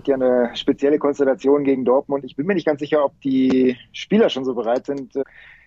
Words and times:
wird 0.00 0.08
ja 0.08 0.14
eine 0.14 0.56
spezielle 0.56 0.98
Konstellation 0.98 1.64
gegen 1.64 1.84
Dortmund. 1.84 2.24
Ich 2.24 2.36
bin 2.36 2.46
mir 2.46 2.54
nicht 2.54 2.66
ganz 2.66 2.80
sicher, 2.80 3.04
ob 3.04 3.20
die 3.20 3.76
Spieler 3.92 4.30
schon 4.30 4.44
so 4.44 4.54
bereit 4.54 4.86
sind. 4.86 5.14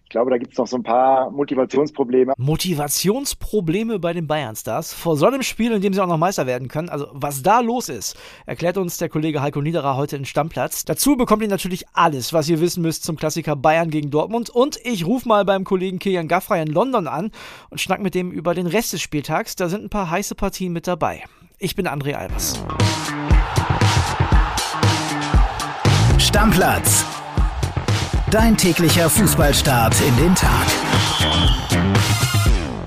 Ich 0.05 0.09
glaube, 0.09 0.31
da 0.31 0.37
gibt 0.37 0.51
es 0.51 0.57
noch 0.57 0.67
so 0.67 0.75
ein 0.75 0.83
paar 0.83 1.31
Motivationsprobleme. 1.31 2.33
Motivationsprobleme 2.37 3.99
bei 3.99 4.13
den 4.13 4.27
Bayern-Stars? 4.27 4.93
Vor 4.93 5.17
so 5.17 5.25
einem 5.25 5.43
Spiel, 5.43 5.71
in 5.71 5.81
dem 5.81 5.93
sie 5.93 6.01
auch 6.01 6.07
noch 6.07 6.17
Meister 6.17 6.45
werden 6.45 6.67
können. 6.67 6.89
Also, 6.89 7.07
was 7.13 7.41
da 7.41 7.61
los 7.61 7.89
ist, 7.89 8.15
erklärt 8.45 8.77
uns 8.77 8.97
der 8.97 9.09
Kollege 9.09 9.41
Heiko 9.41 9.61
Niederer 9.61 9.95
heute 9.95 10.17
in 10.17 10.25
Stammplatz. 10.25 10.83
Dazu 10.85 11.15
bekommt 11.15 11.41
ihr 11.41 11.47
natürlich 11.47 11.85
alles, 11.93 12.33
was 12.33 12.49
ihr 12.49 12.59
wissen 12.59 12.81
müsst 12.81 13.03
zum 13.03 13.15
Klassiker 13.15 13.55
Bayern 13.55 13.89
gegen 13.89 14.11
Dortmund. 14.11 14.49
Und 14.49 14.79
ich 14.83 15.05
rufe 15.05 15.27
mal 15.27 15.45
beim 15.45 15.63
Kollegen 15.63 15.99
Kilian 15.99 16.27
Gaffrey 16.27 16.61
in 16.61 16.67
London 16.67 17.07
an 17.07 17.31
und 17.69 17.81
schnack 17.81 18.01
mit 18.01 18.13
dem 18.13 18.31
über 18.31 18.53
den 18.53 18.67
Rest 18.67 18.93
des 18.93 19.01
Spieltags. 19.01 19.55
Da 19.55 19.69
sind 19.69 19.83
ein 19.83 19.89
paar 19.89 20.09
heiße 20.09 20.35
Partien 20.35 20.73
mit 20.73 20.85
dabei. 20.87 21.23
Ich 21.59 21.75
bin 21.75 21.87
André 21.87 22.13
Albers. 22.13 22.61
Stammplatz. 26.33 27.05
Dein 28.31 28.57
täglicher 28.57 29.07
Fußballstart 29.07 29.93
in 30.01 30.17
den 30.17 30.33
Tag. 30.33 30.65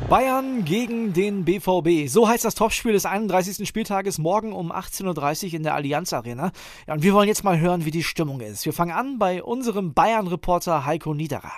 Bayern 0.08 0.64
gegen 0.64 1.12
den 1.12 1.44
BVB. 1.44 2.08
So 2.08 2.28
heißt 2.28 2.44
das 2.44 2.56
Topspiel 2.56 2.92
des 2.92 3.06
31. 3.06 3.68
Spieltages 3.68 4.18
morgen 4.18 4.52
um 4.52 4.72
18.30 4.72 5.46
Uhr 5.46 5.54
in 5.54 5.62
der 5.62 5.74
Allianz 5.74 6.12
Arena. 6.12 6.50
Ja, 6.88 6.94
und 6.94 7.04
wir 7.04 7.14
wollen 7.14 7.28
jetzt 7.28 7.44
mal 7.44 7.60
hören, 7.60 7.84
wie 7.84 7.92
die 7.92 8.02
Stimmung 8.02 8.40
ist. 8.40 8.66
Wir 8.66 8.72
fangen 8.72 8.90
an 8.90 9.20
bei 9.20 9.44
unserem 9.44 9.94
Bayern-Reporter 9.94 10.84
Heiko 10.84 11.14
Niederer. 11.14 11.52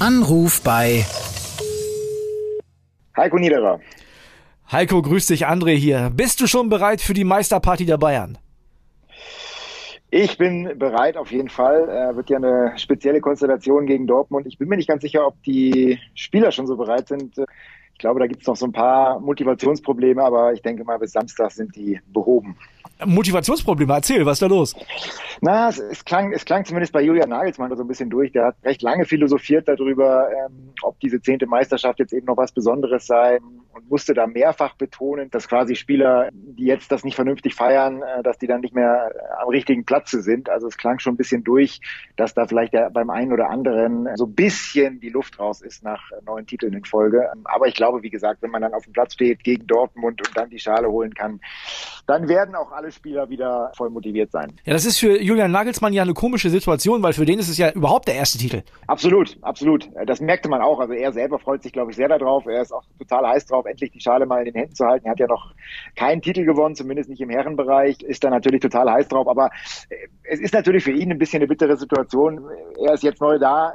Anruf 0.00 0.60
bei 0.60 1.06
Heiko 3.16 3.38
Niederer. 3.38 3.80
Heiko, 4.70 5.00
grüß 5.00 5.24
dich, 5.24 5.48
André 5.48 5.74
hier. 5.74 6.10
Bist 6.14 6.42
du 6.42 6.46
schon 6.46 6.68
bereit 6.68 7.00
für 7.00 7.14
die 7.14 7.24
Meisterparty 7.24 7.86
der 7.86 7.96
Bayern? 7.96 8.36
Ich 10.10 10.38
bin 10.38 10.78
bereit 10.78 11.16
auf 11.16 11.30
jeden 11.30 11.50
Fall. 11.50 11.88
Äh, 11.88 12.16
wird 12.16 12.30
ja 12.30 12.38
eine 12.38 12.72
spezielle 12.78 13.20
Konstellation 13.20 13.86
gegen 13.86 14.06
Dortmund. 14.06 14.46
Ich 14.46 14.56
bin 14.56 14.68
mir 14.68 14.76
nicht 14.76 14.88
ganz 14.88 15.02
sicher, 15.02 15.26
ob 15.26 15.42
die 15.42 15.98
Spieler 16.14 16.50
schon 16.50 16.66
so 16.66 16.76
bereit 16.76 17.08
sind. 17.08 17.36
Ich 17.92 17.98
glaube, 17.98 18.20
da 18.20 18.26
gibt 18.26 18.42
es 18.42 18.46
noch 18.46 18.56
so 18.56 18.64
ein 18.64 18.72
paar 18.72 19.20
Motivationsprobleme, 19.20 20.22
aber 20.22 20.52
ich 20.52 20.62
denke 20.62 20.84
mal, 20.84 20.98
bis 20.98 21.12
Samstag 21.12 21.50
sind 21.50 21.74
die 21.76 22.00
behoben. 22.06 22.56
Motivationsprobleme, 23.04 23.92
erzähl, 23.92 24.26
was 24.26 24.34
ist 24.34 24.42
da 24.42 24.46
los? 24.46 24.74
Na, 25.40 25.68
es, 25.68 25.78
es, 25.78 26.04
klang, 26.04 26.32
es 26.32 26.44
klang 26.44 26.64
zumindest 26.64 26.92
bei 26.92 27.02
Julian 27.02 27.28
Nagelsmann 27.28 27.74
so 27.76 27.82
ein 27.82 27.88
bisschen 27.88 28.10
durch. 28.10 28.32
Der 28.32 28.46
hat 28.46 28.56
recht 28.64 28.82
lange 28.82 29.04
philosophiert 29.04 29.68
darüber, 29.68 30.28
ähm, 30.30 30.72
ob 30.82 30.98
diese 31.00 31.20
zehnte 31.20 31.46
Meisterschaft 31.46 32.00
jetzt 32.00 32.12
eben 32.12 32.26
noch 32.26 32.36
was 32.36 32.50
Besonderes 32.52 33.06
sei 33.06 33.38
und 33.72 33.88
musste 33.88 34.14
da 34.14 34.26
mehrfach 34.26 34.74
betonen, 34.74 35.30
dass 35.30 35.48
quasi 35.48 35.76
Spieler, 35.76 36.28
die 36.32 36.64
jetzt 36.64 36.90
das 36.90 37.04
nicht 37.04 37.14
vernünftig 37.14 37.54
feiern, 37.54 38.02
äh, 38.02 38.22
dass 38.22 38.38
die 38.38 38.48
dann 38.48 38.60
nicht 38.60 38.74
mehr 38.74 39.12
äh, 39.14 39.42
am 39.42 39.48
richtigen 39.48 39.84
Platze 39.84 40.22
sind. 40.22 40.48
Also 40.48 40.66
es 40.66 40.76
klang 40.76 40.98
schon 40.98 41.14
ein 41.14 41.18
bisschen 41.18 41.44
durch, 41.44 41.80
dass 42.16 42.34
da 42.34 42.46
vielleicht 42.46 42.72
ja 42.72 42.88
beim 42.88 43.10
einen 43.10 43.32
oder 43.32 43.48
anderen 43.48 44.08
so 44.16 44.26
ein 44.26 44.34
bisschen 44.34 44.98
die 44.98 45.10
Luft 45.10 45.38
raus 45.38 45.60
ist 45.60 45.84
nach 45.84 46.02
neuen 46.26 46.46
Titeln 46.46 46.72
in 46.72 46.84
Folge. 46.84 47.30
Aber 47.44 47.68
ich 47.68 47.74
glaube, 47.74 48.02
wie 48.02 48.10
gesagt, 48.10 48.42
wenn 48.42 48.50
man 48.50 48.62
dann 48.62 48.74
auf 48.74 48.84
dem 48.84 48.92
Platz 48.92 49.14
steht 49.14 49.44
gegen 49.44 49.66
Dortmund 49.68 50.26
und 50.26 50.36
dann 50.36 50.50
die 50.50 50.58
Schale 50.58 50.88
holen 50.90 51.14
kann, 51.14 51.40
dann 52.06 52.28
werden 52.28 52.56
auch 52.56 52.72
alle 52.78 52.92
Spieler 52.92 53.28
wieder 53.28 53.72
voll 53.76 53.90
motiviert 53.90 54.30
sein. 54.30 54.52
Ja, 54.64 54.72
das 54.72 54.84
ist 54.84 54.98
für 54.98 55.20
Julian 55.20 55.50
Nagelsmann 55.50 55.92
ja 55.92 56.02
eine 56.02 56.14
komische 56.14 56.48
Situation, 56.48 57.02
weil 57.02 57.12
für 57.12 57.24
den 57.24 57.40
ist 57.40 57.48
es 57.48 57.58
ja 57.58 57.72
überhaupt 57.72 58.06
der 58.06 58.14
erste 58.14 58.38
Titel. 58.38 58.62
Absolut, 58.86 59.36
absolut. 59.42 59.90
Das 60.06 60.20
merkte 60.20 60.48
man 60.48 60.62
auch. 60.62 60.78
Also 60.78 60.94
er 60.94 61.12
selber 61.12 61.40
freut 61.40 61.64
sich, 61.64 61.72
glaube 61.72 61.90
ich, 61.90 61.96
sehr 61.96 62.08
darauf. 62.08 62.46
Er 62.46 62.62
ist 62.62 62.72
auch 62.72 62.84
total 62.96 63.26
heiß 63.26 63.46
drauf, 63.46 63.66
endlich 63.66 63.90
die 63.90 64.00
Schale 64.00 64.26
mal 64.26 64.38
in 64.38 64.44
den 64.44 64.54
Händen 64.54 64.76
zu 64.76 64.86
halten. 64.86 65.06
Er 65.06 65.12
hat 65.12 65.18
ja 65.18 65.26
noch 65.26 65.54
keinen 65.96 66.22
Titel 66.22 66.44
gewonnen, 66.44 66.76
zumindest 66.76 67.10
nicht 67.10 67.20
im 67.20 67.30
Herrenbereich. 67.30 68.00
Ist 68.02 68.22
da 68.22 68.30
natürlich 68.30 68.60
total 68.60 68.88
heiß 68.88 69.08
drauf. 69.08 69.26
Aber 69.26 69.50
äh, 69.88 69.96
es 70.30 70.38
ist 70.38 70.54
natürlich 70.54 70.84
für 70.84 70.92
ihn 70.92 71.10
ein 71.10 71.18
bisschen 71.18 71.40
eine 71.40 71.48
bittere 71.48 71.76
Situation. 71.76 72.44
Er 72.80 72.94
ist 72.94 73.02
jetzt 73.02 73.20
neu 73.20 73.40
da. 73.40 73.72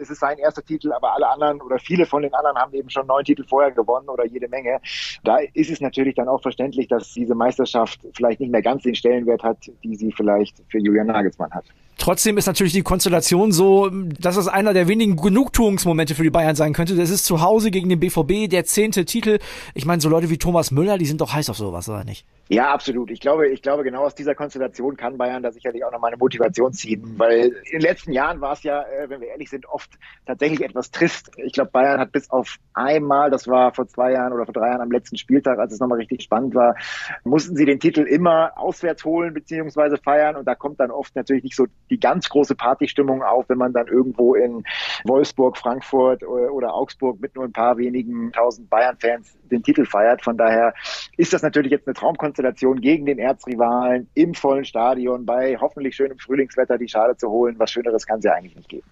Es 0.00 0.08
ist 0.08 0.20
sein 0.20 0.38
erster 0.38 0.64
Titel, 0.64 0.92
aber 0.92 1.14
alle 1.14 1.28
anderen 1.28 1.60
oder 1.60 1.78
viele 1.78 2.06
von 2.06 2.22
den 2.22 2.32
anderen 2.32 2.56
haben 2.56 2.72
eben 2.72 2.88
schon 2.88 3.06
neun 3.06 3.24
Titel 3.24 3.44
vorher 3.46 3.72
gewonnen 3.72 4.08
oder 4.08 4.24
jede 4.24 4.48
Menge. 4.48 4.80
Da 5.24 5.38
ist 5.52 5.70
es 5.70 5.82
natürlich 5.82 6.14
dann 6.14 6.28
auch 6.28 6.40
verständlich, 6.40 6.88
dass 6.88 7.12
diese 7.12 7.34
Meisterschaft 7.34 8.00
vielleicht 8.14 8.35
nicht 8.40 8.52
mehr 8.52 8.62
ganz 8.62 8.82
den 8.82 8.94
Stellenwert 8.94 9.42
hat, 9.42 9.70
die 9.82 9.94
sie 9.96 10.12
vielleicht 10.12 10.62
für 10.68 10.78
Julian 10.78 11.06
Nagelsmann 11.08 11.50
hat. 11.52 11.64
Trotzdem 11.98 12.36
ist 12.36 12.46
natürlich 12.46 12.74
die 12.74 12.82
Konstellation 12.82 13.52
so, 13.52 13.88
dass 13.90 14.36
es 14.36 14.48
einer 14.48 14.74
der 14.74 14.86
wenigen 14.86 15.16
Genugtuungsmomente 15.16 16.14
für 16.14 16.22
die 16.22 16.30
Bayern 16.30 16.54
sein 16.54 16.72
könnte. 16.74 16.94
Das 16.94 17.10
ist 17.10 17.24
zu 17.24 17.40
Hause 17.40 17.70
gegen 17.70 17.88
den 17.88 18.00
BVB, 18.00 18.50
der 18.50 18.64
zehnte 18.64 19.04
Titel. 19.06 19.38
Ich 19.74 19.86
meine, 19.86 20.02
so 20.02 20.08
Leute 20.08 20.28
wie 20.28 20.38
Thomas 20.38 20.70
Müller, 20.70 20.98
die 20.98 21.06
sind 21.06 21.20
doch 21.20 21.32
heiß 21.32 21.48
auf 21.48 21.56
sowas, 21.56 21.88
oder 21.88 22.04
nicht? 22.04 22.26
Ja, 22.48 22.72
absolut. 22.72 23.10
Ich 23.10 23.18
glaube, 23.18 23.48
ich 23.48 23.60
glaube, 23.60 23.82
genau 23.82 24.04
aus 24.04 24.14
dieser 24.14 24.36
Konstellation 24.36 24.96
kann 24.96 25.18
Bayern 25.18 25.42
da 25.42 25.50
sicherlich 25.50 25.84
auch 25.84 25.90
nochmal 25.90 26.12
eine 26.12 26.18
Motivation 26.18 26.72
ziehen, 26.72 27.14
weil 27.16 27.56
in 27.64 27.72
den 27.72 27.80
letzten 27.80 28.12
Jahren 28.12 28.40
war 28.40 28.52
es 28.52 28.62
ja, 28.62 28.82
äh, 28.82 29.08
wenn 29.08 29.20
wir 29.20 29.28
ehrlich 29.28 29.50
sind, 29.50 29.66
oft 29.66 29.90
tatsächlich 30.26 30.62
etwas 30.62 30.92
trist. 30.92 31.32
Ich 31.38 31.54
glaube, 31.54 31.72
Bayern 31.72 31.98
hat 31.98 32.12
bis 32.12 32.30
auf 32.30 32.56
einmal, 32.72 33.30
das 33.30 33.48
war 33.48 33.74
vor 33.74 33.88
zwei 33.88 34.12
Jahren 34.12 34.32
oder 34.32 34.44
vor 34.44 34.54
drei 34.54 34.68
Jahren 34.68 34.80
am 34.80 34.92
letzten 34.92 35.16
Spieltag, 35.16 35.58
als 35.58 35.72
es 35.72 35.80
nochmal 35.80 35.98
richtig 35.98 36.22
spannend 36.22 36.54
war, 36.54 36.76
mussten 37.24 37.56
sie 37.56 37.64
den 37.64 37.80
Titel 37.80 38.02
immer 38.02 38.52
auswärts 38.56 39.04
holen 39.04 39.34
beziehungsweise 39.34 39.96
feiern 39.96 40.36
und 40.36 40.46
da 40.46 40.54
kommt 40.54 40.78
dann 40.78 40.92
oft 40.92 41.16
natürlich 41.16 41.42
nicht 41.42 41.56
so 41.56 41.66
die 41.90 42.00
ganz 42.00 42.28
große 42.28 42.54
Partystimmung 42.54 43.22
auf, 43.22 43.48
wenn 43.48 43.58
man 43.58 43.72
dann 43.72 43.86
irgendwo 43.86 44.34
in 44.34 44.64
Wolfsburg, 45.04 45.56
Frankfurt 45.56 46.22
oder 46.24 46.74
Augsburg 46.74 47.20
mit 47.20 47.34
nur 47.34 47.44
ein 47.44 47.52
paar 47.52 47.76
wenigen 47.76 48.32
tausend 48.32 48.68
Bayern-Fans 48.70 49.36
den 49.50 49.62
Titel 49.62 49.84
feiert. 49.84 50.22
Von 50.22 50.36
daher 50.36 50.74
ist 51.16 51.32
das 51.32 51.42
natürlich 51.42 51.70
jetzt 51.70 51.86
eine 51.86 51.94
Traumkonstellation 51.94 52.80
gegen 52.80 53.06
den 53.06 53.18
Erzrivalen 53.18 54.08
im 54.14 54.34
vollen 54.34 54.64
Stadion 54.64 55.24
bei 55.24 55.56
hoffentlich 55.60 55.94
schönem 55.94 56.18
Frühlingswetter 56.18 56.78
die 56.78 56.88
Schale 56.88 57.16
zu 57.16 57.28
holen. 57.28 57.54
Was 57.58 57.70
Schöneres 57.70 58.06
kann 58.06 58.18
es 58.18 58.24
ja 58.24 58.32
eigentlich 58.32 58.56
nicht 58.56 58.68
geben. 58.68 58.86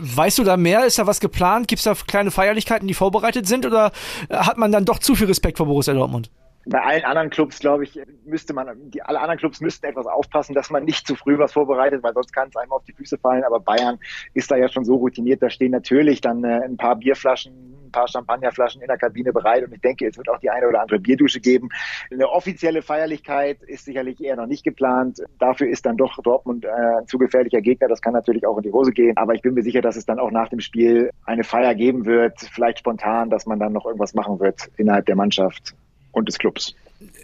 Weißt 0.00 0.38
du 0.38 0.44
da 0.44 0.56
mehr? 0.56 0.84
Ist 0.84 0.98
da 0.98 1.06
was 1.06 1.20
geplant? 1.20 1.68
Gibt 1.68 1.78
es 1.78 1.84
da 1.84 1.94
kleine 1.94 2.30
Feierlichkeiten, 2.30 2.86
die 2.86 2.94
vorbereitet 2.94 3.46
sind 3.46 3.66
oder 3.66 3.92
hat 4.30 4.58
man 4.58 4.72
dann 4.72 4.84
doch 4.84 4.98
zu 4.98 5.14
viel 5.14 5.26
Respekt 5.26 5.58
vor 5.58 5.66
Borussia 5.66 5.94
Dortmund? 5.94 6.30
Bei 6.66 6.82
allen 6.82 7.04
anderen 7.04 7.30
Clubs, 7.30 7.58
glaube 7.58 7.84
ich, 7.84 8.00
müsste 8.24 8.54
man, 8.54 8.90
die, 8.90 9.02
alle 9.02 9.20
anderen 9.20 9.38
Clubs 9.38 9.60
müssten 9.60 9.86
etwas 9.86 10.06
aufpassen, 10.06 10.54
dass 10.54 10.70
man 10.70 10.84
nicht 10.84 11.06
zu 11.06 11.14
früh 11.14 11.38
was 11.38 11.52
vorbereitet, 11.52 12.02
weil 12.02 12.14
sonst 12.14 12.32
kann 12.32 12.48
es 12.48 12.56
einem 12.56 12.72
auf 12.72 12.84
die 12.84 12.92
Füße 12.92 13.18
fallen. 13.18 13.44
Aber 13.44 13.60
Bayern 13.60 13.98
ist 14.32 14.50
da 14.50 14.56
ja 14.56 14.68
schon 14.68 14.84
so 14.84 14.96
routiniert, 14.96 15.42
da 15.42 15.50
stehen 15.50 15.72
natürlich 15.72 16.20
dann 16.20 16.42
äh, 16.44 16.62
ein 16.64 16.76
paar 16.76 16.96
Bierflaschen, 16.96 17.52
ein 17.86 17.90
paar 17.92 18.08
Champagnerflaschen 18.08 18.80
in 18.80 18.88
der 18.88 18.96
Kabine 18.96 19.32
bereit 19.32 19.64
und 19.64 19.72
ich 19.72 19.80
denke, 19.80 20.06
es 20.06 20.16
wird 20.16 20.28
auch 20.28 20.38
die 20.38 20.50
eine 20.50 20.68
oder 20.68 20.80
andere 20.80 20.98
Bierdusche 20.98 21.40
geben. 21.40 21.68
Eine 22.10 22.28
offizielle 22.30 22.82
Feierlichkeit 22.82 23.62
ist 23.62 23.84
sicherlich 23.84 24.22
eher 24.22 24.36
noch 24.36 24.46
nicht 24.46 24.64
geplant. 24.64 25.22
Dafür 25.38 25.68
ist 25.68 25.84
dann 25.86 25.96
doch 25.96 26.16
Dortmund 26.22 26.64
äh, 26.64 26.68
ein 26.68 27.06
zu 27.06 27.18
gefährlicher 27.18 27.60
Gegner. 27.60 27.88
Das 27.88 28.00
kann 28.00 28.14
natürlich 28.14 28.46
auch 28.46 28.56
in 28.56 28.62
die 28.62 28.72
Hose 28.72 28.92
gehen. 28.92 29.16
Aber 29.16 29.34
ich 29.34 29.42
bin 29.42 29.54
mir 29.54 29.62
sicher, 29.62 29.82
dass 29.82 29.96
es 29.96 30.06
dann 30.06 30.18
auch 30.18 30.30
nach 30.30 30.48
dem 30.48 30.60
Spiel 30.60 31.10
eine 31.24 31.44
Feier 31.44 31.74
geben 31.74 32.06
wird, 32.06 32.40
vielleicht 32.52 32.78
spontan, 32.78 33.30
dass 33.30 33.46
man 33.46 33.58
dann 33.58 33.72
noch 33.72 33.84
irgendwas 33.84 34.14
machen 34.14 34.40
wird 34.40 34.70
innerhalb 34.76 35.06
der 35.06 35.16
Mannschaft 35.16 35.74
und 36.14 36.28
des 36.28 36.38
Clubs. 36.38 36.74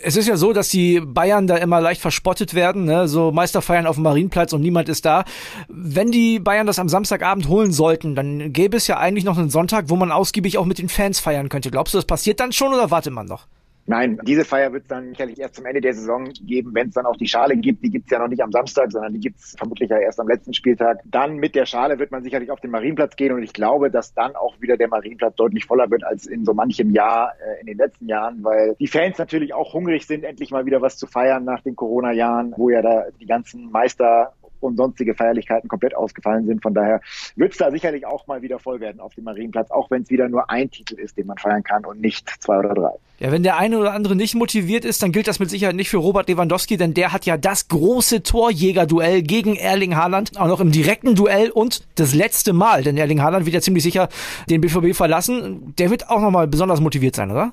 Es 0.03 0.17
ist 0.17 0.27
ja 0.27 0.37
so, 0.37 0.53
dass 0.53 0.69
die 0.69 1.01
Bayern 1.01 1.47
da 1.47 1.57
immer 1.57 1.81
leicht 1.81 2.01
verspottet 2.01 2.55
werden, 2.55 2.85
ne? 2.85 3.09
so 3.09 3.33
Meisterfeiern 3.33 3.87
auf 3.87 3.97
dem 3.97 4.05
Marienplatz 4.05 4.53
und 4.53 4.61
niemand 4.63 4.89
ist 4.89 5.05
da. 5.05 5.25
Wenn 5.69 6.11
die 6.11 6.39
Bayern 6.39 6.67
das 6.67 6.79
am 6.79 6.89
Samstagabend 6.89 7.49
holen 7.49 7.73
sollten, 7.73 8.15
dann 8.15 8.53
gäbe 8.53 8.77
es 8.77 8.87
ja 8.87 8.99
eigentlich 8.99 9.25
noch 9.25 9.39
einen 9.39 9.51
Sonntag, 9.51 9.87
wo 9.89 9.97
man 9.97 10.13
ausgiebig 10.13 10.59
auch 10.59 10.67
mit 10.67 10.79
den 10.79 10.89
Fans 10.89 11.21
feiern 11.21 11.49
könnte. 11.49 11.71
Glaubst 11.71 11.95
du, 11.95 11.99
das 11.99 12.05
passiert 12.05 12.41
dann 12.41 12.53
schon 12.53 12.75
oder 12.75 12.91
wartet 12.91 13.13
man 13.13 13.27
noch? 13.27 13.47
Nein, 13.87 14.19
diese 14.25 14.45
Feier 14.45 14.73
wird 14.73 14.83
es 14.83 14.89
dann 14.89 15.09
sicherlich 15.09 15.39
erst 15.41 15.57
zum 15.57 15.67
Ende 15.67 15.81
der 15.81 15.95
Saison 15.95 16.31
geben, 16.43 16.75
wenn 16.75 16.89
es 16.89 16.95
dann 16.95 17.07
auch 17.07 17.17
die 17.17 17.27
Schale 17.27 17.57
gibt. 17.57 17.83
Die 17.83 17.91
gibt 17.91 18.07
es 18.07 18.11
ja 18.13 18.19
noch 18.19 18.29
nicht 18.29 18.43
am 18.43 18.53
Samstag, 18.53 18.93
sondern 18.93 19.13
die 19.13 19.21
gibt 19.21 19.41
es 19.41 19.55
vermutlich 19.57 19.91
ja 19.91 19.99
erst 19.99 20.21
am 20.21 20.29
letzten 20.29 20.55
Spieltag. 20.55 21.01
Dann 21.07 21.37
mit 21.37 21.55
der 21.55 21.67
Schale 21.67 21.99
wird 21.99 22.11
man 22.11 22.23
sicherlich 22.23 22.51
auf 22.51 22.61
den 22.61 22.71
Marienplatz 22.71 23.17
gehen 23.17 23.33
und 23.33 23.43
ich 23.43 23.53
glaube, 23.53 23.91
dass 23.91 24.15
dann 24.15 24.37
auch 24.37 24.61
wieder 24.61 24.77
der 24.77 24.89
Marienplatz 24.89 25.35
deutlich 25.37 25.65
voller 25.65 25.91
wird 25.91 26.05
als 26.05 26.27
in 26.27 26.45
so 26.45 26.55
manchem 26.55 26.91
Jahr 26.91 27.33
äh, 27.45 27.61
in 27.61 27.67
den 27.67 27.79
letzten 27.79 28.07
Jahren, 28.07 28.45
weil 28.45 28.77
die 28.79 28.87
Fans 28.87 29.19
natürlich 29.19 29.55
auch 29.55 29.73
hungrig 29.73 30.07
sind, 30.07 30.25
endlich 30.25 30.51
mal 30.51 30.67
wieder 30.67 30.81
was 30.83 30.97
zu 30.97 31.07
feiern 31.07 31.45
nach 31.45 31.63
den 31.63 31.75
Corona-Jahren, 31.75 32.55
wo 32.57 32.71
ja 32.71 32.83
da 32.83 33.07
die 33.21 33.27
ganzen 33.27 33.71
Meister 33.71 34.35
und 34.61 34.77
sonstige 34.77 35.15
Feierlichkeiten 35.15 35.69
komplett 35.69 35.97
ausgefallen 35.97 36.47
sind. 36.47 36.63
Von 36.63 36.75
daher 36.75 37.01
wird 37.37 37.53
es 37.53 37.59
da 37.59 37.71
sicherlich 37.71 38.07
auch 38.07 38.27
mal 38.27 38.43
wieder 38.43 38.59
voll 38.59 38.81
werden 38.81 39.01
auf 39.01 39.15
dem 39.15 39.25
Marienplatz, 39.25 39.71
auch 39.71 39.91
wenn 39.91 40.03
es 40.03 40.11
wieder 40.11 40.29
nur 40.29 40.51
ein 40.51 40.71
Titel 40.71 40.95
ist, 40.95 41.17
den 41.17 41.27
man 41.27 41.39
feiern 41.39 41.63
kann 41.63 41.85
und 41.85 42.01
nicht 42.01 42.29
zwei 42.41 42.59
oder 42.59 42.75
drei. 42.75 42.93
Ja, 43.19 43.31
wenn 43.33 43.43
der 43.43 43.59
eine 43.59 43.79
oder 43.79 43.93
andere 43.93 44.17
nicht 44.17 44.35
motiviert 44.35 44.87
ist, 44.87 45.03
dann 45.03 45.13
gilt 45.13 45.29
das 45.29 45.39
mit 45.41 45.51
Sicherheit 45.51 45.77
nicht 45.77 45.91
für 45.91 45.99
Robert 45.99 46.29
Lewandowski, 46.29 46.79
denn 46.79 46.95
der 46.95 47.13
hat 47.13 47.27
ja 47.27 47.37
das 47.37 47.69
große 47.69 48.23
Torjäger-Duell 48.23 49.23
gegen 49.23 49.57
Erling 49.57 49.95
Haaland 49.95 50.39
auch 50.41 50.47
noch 50.47 50.61
im 50.61 50.73
direkten 50.73 51.15
Duell 51.15 51.51
und 51.51 51.87
das 51.97 52.15
letzte 52.15 52.55
Mal, 52.55 52.83
denn 52.83 52.97
Erling 52.97 53.21
Haaland 53.21 53.45
wird 53.45 53.55
ja 53.55 53.61
ziemlich 53.61 53.83
sicher 53.83 54.09
den 54.49 54.63
BVB 54.63 54.97
verlassen. 54.97 55.75
Der 55.79 55.91
wird 55.91 56.09
auch 56.09 56.21
nochmal 56.21 56.49
besonders 56.49 56.81
motiviert 56.81 57.15
sein, 57.15 57.31
oder? 57.31 57.53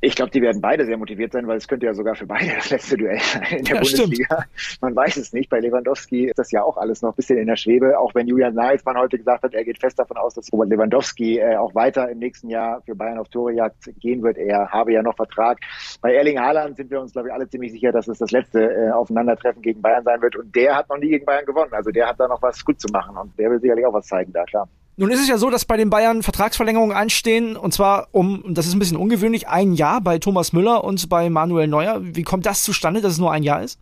Ich 0.00 0.14
glaube, 0.14 0.30
die 0.30 0.40
werden 0.40 0.60
beide 0.60 0.86
sehr 0.86 0.96
motiviert 0.96 1.32
sein, 1.32 1.48
weil 1.48 1.56
es 1.56 1.66
könnte 1.66 1.86
ja 1.86 1.92
sogar 1.92 2.14
für 2.14 2.26
beide 2.26 2.54
das 2.54 2.70
letzte 2.70 2.96
Duell 2.96 3.18
sein 3.18 3.42
in 3.50 3.64
der 3.64 3.74
Ja, 3.74 3.80
Bundesliga. 3.80 4.44
Man 4.80 4.94
weiß 4.94 5.16
es 5.16 5.32
nicht. 5.32 5.50
Bei 5.50 5.58
Lewandowski 5.58 6.26
ist 6.26 6.38
das 6.38 6.52
ja 6.52 6.62
auch 6.62 6.76
alles 6.76 7.02
noch 7.02 7.10
ein 7.10 7.16
bisschen 7.16 7.38
in 7.38 7.48
der 7.48 7.56
Schwebe. 7.56 7.98
Auch 7.98 8.14
wenn 8.14 8.28
Julian 8.28 8.54
Nagelsmann 8.54 8.96
heute 8.96 9.18
gesagt 9.18 9.42
hat, 9.42 9.54
er 9.54 9.64
geht 9.64 9.80
fest 9.80 9.98
davon 9.98 10.16
aus, 10.16 10.34
dass 10.34 10.52
Robert 10.52 10.68
Lewandowski 10.68 11.38
äh, 11.38 11.56
auch 11.56 11.74
weiter 11.74 12.08
im 12.10 12.18
nächsten 12.18 12.48
Jahr 12.48 12.80
für 12.82 12.94
Bayern 12.94 13.18
auf 13.18 13.28
Torejagd 13.28 13.90
gehen 13.98 14.22
wird. 14.22 14.38
Er 14.38 14.68
habe 14.68 14.92
ja 14.92 15.02
noch 15.02 15.16
Vertrag. 15.16 15.58
Bei 16.00 16.14
Erling 16.14 16.38
Haaland 16.38 16.76
sind 16.76 16.92
wir 16.92 17.00
uns, 17.00 17.12
glaube 17.12 17.28
ich, 17.28 17.34
alle 17.34 17.48
ziemlich 17.48 17.72
sicher, 17.72 17.90
dass 17.90 18.06
es 18.06 18.18
das 18.18 18.30
letzte 18.30 18.72
äh, 18.72 18.90
Aufeinandertreffen 18.92 19.62
gegen 19.62 19.82
Bayern 19.82 20.04
sein 20.04 20.22
wird. 20.22 20.36
Und 20.36 20.54
der 20.54 20.76
hat 20.76 20.88
noch 20.88 20.98
nie 20.98 21.08
gegen 21.08 21.26
Bayern 21.26 21.44
gewonnen. 21.44 21.72
Also 21.72 21.90
der 21.90 22.06
hat 22.06 22.20
da 22.20 22.28
noch 22.28 22.40
was 22.40 22.64
gut 22.64 22.80
zu 22.80 22.86
machen. 22.92 23.16
Und 23.16 23.36
der 23.36 23.50
will 23.50 23.60
sicherlich 23.60 23.84
auch 23.84 23.94
was 23.94 24.06
zeigen 24.06 24.32
da, 24.32 24.44
klar. 24.44 24.68
Nun 25.00 25.12
ist 25.12 25.20
es 25.20 25.28
ja 25.28 25.38
so, 25.38 25.48
dass 25.48 25.64
bei 25.64 25.76
den 25.76 25.90
Bayern 25.90 26.24
Vertragsverlängerungen 26.24 26.96
anstehen 26.96 27.56
und 27.56 27.72
zwar 27.72 28.08
um, 28.10 28.42
das 28.48 28.66
ist 28.66 28.74
ein 28.74 28.80
bisschen 28.80 28.96
ungewöhnlich, 28.96 29.46
ein 29.46 29.72
Jahr 29.72 30.00
bei 30.00 30.18
Thomas 30.18 30.52
Müller 30.52 30.82
und 30.82 31.08
bei 31.08 31.30
Manuel 31.30 31.68
Neuer. 31.68 32.00
Wie 32.02 32.24
kommt 32.24 32.46
das 32.46 32.64
zustande, 32.64 33.00
dass 33.00 33.12
es 33.12 33.18
nur 33.18 33.30
ein 33.30 33.44
Jahr 33.44 33.62
ist? 33.62 33.78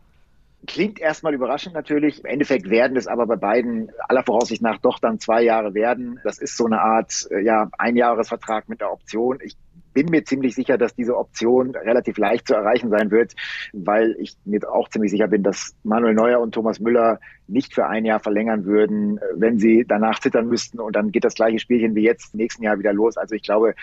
Klingt 0.66 0.98
erstmal 1.00 1.32
überraschend 1.32 1.74
natürlich. 1.74 2.18
Im 2.18 2.26
Endeffekt 2.26 2.68
werden 2.68 2.98
es 2.98 3.06
aber 3.06 3.26
bei 3.26 3.36
beiden 3.36 3.90
aller 4.08 4.24
Voraussicht 4.24 4.60
nach 4.60 4.76
doch 4.76 4.98
dann 4.98 5.18
zwei 5.18 5.42
Jahre 5.42 5.72
werden. 5.72 6.20
Das 6.22 6.38
ist 6.38 6.54
so 6.54 6.66
eine 6.66 6.82
Art 6.82 7.26
äh, 7.30 7.40
ja, 7.40 7.70
Einjahresvertrag 7.78 8.68
mit 8.68 8.82
der 8.82 8.92
Option. 8.92 9.38
Ich 9.42 9.56
bin 9.96 10.10
mir 10.10 10.26
ziemlich 10.26 10.54
sicher, 10.54 10.76
dass 10.76 10.94
diese 10.94 11.16
Option 11.16 11.75
relativ 11.75 12.19
leicht 12.19 12.46
zu 12.46 12.54
erreichen 12.54 12.90
sein 12.90 13.10
wird, 13.10 13.32
weil 13.72 14.14
ich 14.19 14.37
mir 14.44 14.60
auch 14.70 14.90
ziemlich 14.90 15.10
sicher 15.10 15.26
bin, 15.26 15.43
dass 15.43 15.75
Manuel 15.84 16.12
Neuer 16.12 16.40
und 16.40 16.52
Thomas 16.52 16.81
Müller 16.81 17.19
nicht 17.48 17.75
für 17.75 17.87
ein 17.87 18.04
Jahr 18.04 18.20
verlängern 18.20 18.66
würden, 18.66 19.19
wenn 19.37 19.58
sie 19.58 19.87
danach 19.88 20.20
zittern 20.20 20.48
müssten 20.48 20.81
und 20.81 20.94
dann 20.94 21.12
geht 21.12 21.25
das 21.25 21.34
gleiche 21.34 21.58
Spielchen 21.58 21.94
wie 21.94 22.02
jetzt 22.02 22.34
nächsten 22.34 22.62
Jahr 22.62 22.78
wieder 22.78 22.93
los. 22.93 23.16
Also 23.16 23.34
ich 23.34 23.43
glaube, 23.43 23.75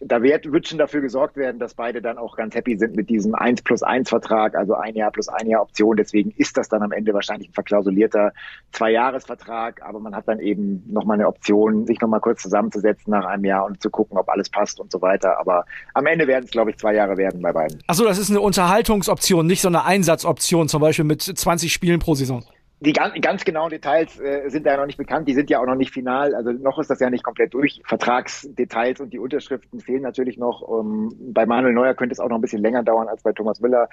da 0.00 0.22
wird, 0.22 0.50
wird 0.50 0.66
schon 0.66 0.78
dafür 0.78 1.02
gesorgt 1.02 1.36
werden, 1.36 1.58
dass 1.58 1.74
beide 1.74 2.00
dann 2.00 2.16
auch 2.16 2.36
ganz 2.36 2.54
happy 2.54 2.78
sind 2.78 2.96
mit 2.96 3.10
diesem 3.10 3.34
1 3.34 3.62
plus 3.62 3.82
1 3.82 4.08
Vertrag, 4.08 4.54
also 4.54 4.74
ein 4.74 4.94
Jahr 4.94 5.10
plus 5.10 5.28
ein 5.28 5.46
Jahr 5.46 5.60
Option. 5.60 5.96
Deswegen 5.96 6.30
ist 6.36 6.56
das 6.56 6.68
dann 6.70 6.82
am 6.82 6.92
Ende 6.92 7.12
wahrscheinlich 7.12 7.50
ein 7.50 7.52
verklausulierter 7.52 8.32
Zwei-Jahres-Vertrag, 8.72 9.82
aber 9.82 10.00
man 10.00 10.16
hat 10.16 10.26
dann 10.26 10.40
eben 10.40 10.82
nochmal 10.90 11.18
eine 11.18 11.28
Option, 11.28 11.86
sich 11.86 12.00
nochmal 12.00 12.20
kurz 12.20 12.42
zusammenzusetzen 12.42 13.10
nach 13.10 13.26
einem 13.26 13.44
Jahr 13.44 13.66
und 13.66 13.82
zu 13.82 13.90
gucken, 13.90 14.16
ob 14.16 14.28
alles 14.30 14.48
passt 14.48 14.80
und 14.80 14.90
so 14.90 15.02
weiter. 15.02 15.38
Aber 15.38 15.66
am 15.92 16.06
Ende 16.06 16.26
werden 16.26 16.44
es, 16.46 16.50
glaube 16.50 16.70
ich, 16.70 16.78
zwei 16.78 16.94
Jahre 16.94 17.18
werden 17.18 17.42
bei 17.42 17.52
beiden. 17.52 17.82
Achso, 17.86 18.04
das 18.04 18.18
ist 18.18 18.30
eine 18.30 18.40
Unterhaltungsoption, 18.40 19.46
nicht 19.46 19.60
so 19.60 19.68
eine 19.68 19.84
Einsatzoption, 19.84 20.68
zum 20.68 20.80
Beispiel 20.80 21.04
mit 21.04 21.22
20 21.22 21.72
Spielen 21.72 21.98
pro 21.98 22.14
Saison. 22.14 22.42
Die 22.82 22.94
ganz, 22.94 23.14
ganz 23.20 23.44
genauen 23.44 23.68
Details 23.68 24.18
äh, 24.18 24.48
sind 24.48 24.64
da 24.64 24.70
ja 24.70 24.76
noch 24.78 24.86
nicht 24.86 24.96
bekannt, 24.96 25.28
die 25.28 25.34
sind 25.34 25.50
ja 25.50 25.60
auch 25.60 25.66
noch 25.66 25.74
nicht 25.74 25.92
final, 25.92 26.34
also 26.34 26.50
noch 26.50 26.78
ist 26.78 26.88
das 26.88 26.98
ja 26.98 27.10
nicht 27.10 27.22
komplett 27.22 27.52
durch. 27.52 27.82
Vertragsdetails 27.86 29.00
und 29.00 29.12
die 29.12 29.18
Unterschriften 29.18 29.80
fehlen 29.80 30.02
natürlich 30.02 30.38
noch. 30.38 30.62
Um, 30.62 31.10
bei 31.18 31.44
Manuel 31.44 31.74
Neuer 31.74 31.94
könnte 31.94 32.14
es 32.14 32.20
auch 32.20 32.30
noch 32.30 32.36
ein 32.36 32.40
bisschen 32.40 32.62
länger 32.62 32.82
dauern 32.82 33.08
als 33.08 33.22
bei 33.22 33.32
Thomas 33.32 33.60
Müller, 33.60 33.88